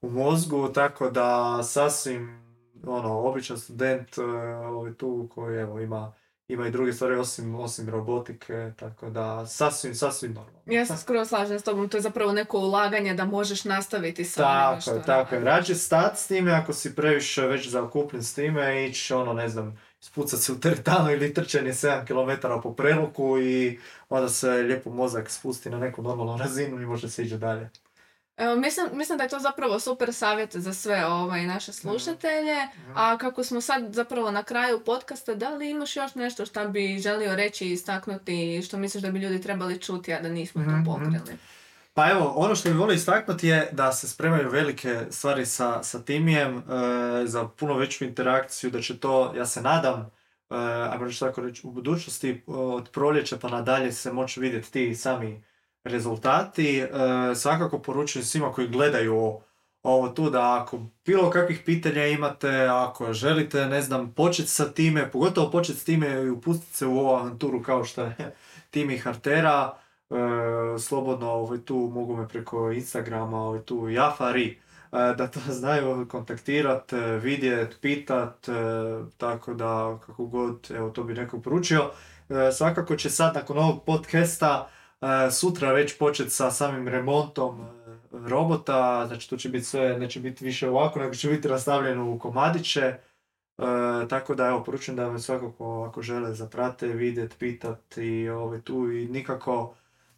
[0.01, 2.47] u mozgu, tako da sasvim,
[2.85, 6.13] ono, običan student ovaj, tu koji evo, ima
[6.47, 10.59] ima i druge stvari osim, osim robotike, tako da sasvim, sasvim normalno.
[10.65, 14.41] Ja se skoro slažem s tobom, to je zapravo neko ulaganje da možeš nastaviti sa
[14.41, 18.85] tako, što Tako je, rađe stat s time ako si previše već zaokupljen s time,
[18.85, 23.79] ići ono, ne znam, spucat se u teretanu ili trčanje 7 km po preluku i
[24.09, 27.69] onda se lijepo mozak spusti na neku normalnu razinu i može se ići dalje.
[28.37, 32.55] Evo, mislim, mislim da je to zapravo super savjet za sve ovaj, naše slušatelje.
[32.95, 36.99] A kako smo sad zapravo na kraju podcasta, da li imaš još nešto što bi
[36.99, 40.69] želio reći i istaknuti što misliš da bi ljudi trebali čuti, a da nismo to
[40.69, 40.85] mhm, mhm.
[40.85, 41.37] pokrili?
[41.97, 45.99] Pa evo, ono što bih volio istaknuti je da se spremaju velike stvari sa, sa
[45.99, 46.61] timijem e,
[47.25, 50.55] za puno veću interakciju, da će to, ja se nadam, e,
[50.91, 55.43] ajmo tako reći, u budućnosti od proljeća pa nadalje se moći vidjeti ti sami
[55.83, 56.79] rezultati.
[56.79, 56.87] E,
[57.35, 59.41] svakako poručujem svima koji gledaju
[59.83, 65.11] ovo tu da ako bilo kakvih pitanja imate, ako želite, ne znam, početi sa time,
[65.11, 68.35] pogotovo početi s time i upustiti se u ovu avanturu kao što je
[68.71, 69.77] Timi Hartera,
[70.09, 74.57] e, slobodno ovaj, tu mogu me preko Instagrama, ovaj, tu Jafari, e,
[74.91, 76.91] da to znaju kontaktirat,
[77.21, 78.47] vidjet, pitat,
[79.17, 81.91] tako da kako god, evo to bi neko poručio.
[82.51, 84.69] Svakako će sad nakon ovog podcasta
[85.31, 87.67] sutra već početi sa samim remontom e,
[88.11, 92.19] robota, znači to će biti sve, neće biti više ovako, nego će biti rastavljeno u
[92.19, 92.81] komadiće.
[92.81, 92.97] E,
[94.09, 98.91] tako da evo, poručujem da me svakako ako žele zaprate, vidjet, pitat i ovaj, tu
[98.91, 99.75] i nikako,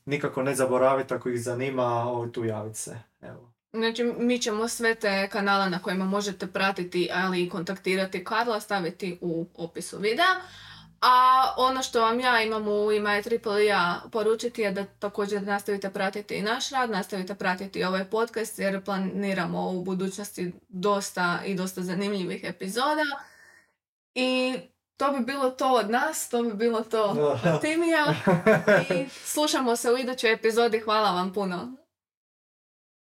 [0.09, 2.99] nikako ne zaboraviti ako ih zanima, ovaj, tu javiti se.
[3.21, 3.53] Evo.
[3.73, 9.17] Znači, mi ćemo sve te kanale na kojima možete pratiti, ali i kontaktirati Karla staviti
[9.21, 10.35] u opisu videa.
[11.01, 13.21] A ono što vam ja imam u ime
[13.67, 18.83] ja poručiti je da također nastavite pratiti i naš rad, nastavite pratiti ovaj podcast jer
[18.83, 23.03] planiramo u budućnosti dosta i dosta zanimljivih epizoda.
[24.15, 24.57] I
[24.99, 27.03] to bi bilo to od nas, to bi bilo to
[27.53, 28.05] od Timija.
[28.89, 30.79] I slušamo se u idućoj epizodi.
[30.79, 31.78] Hvala vam puno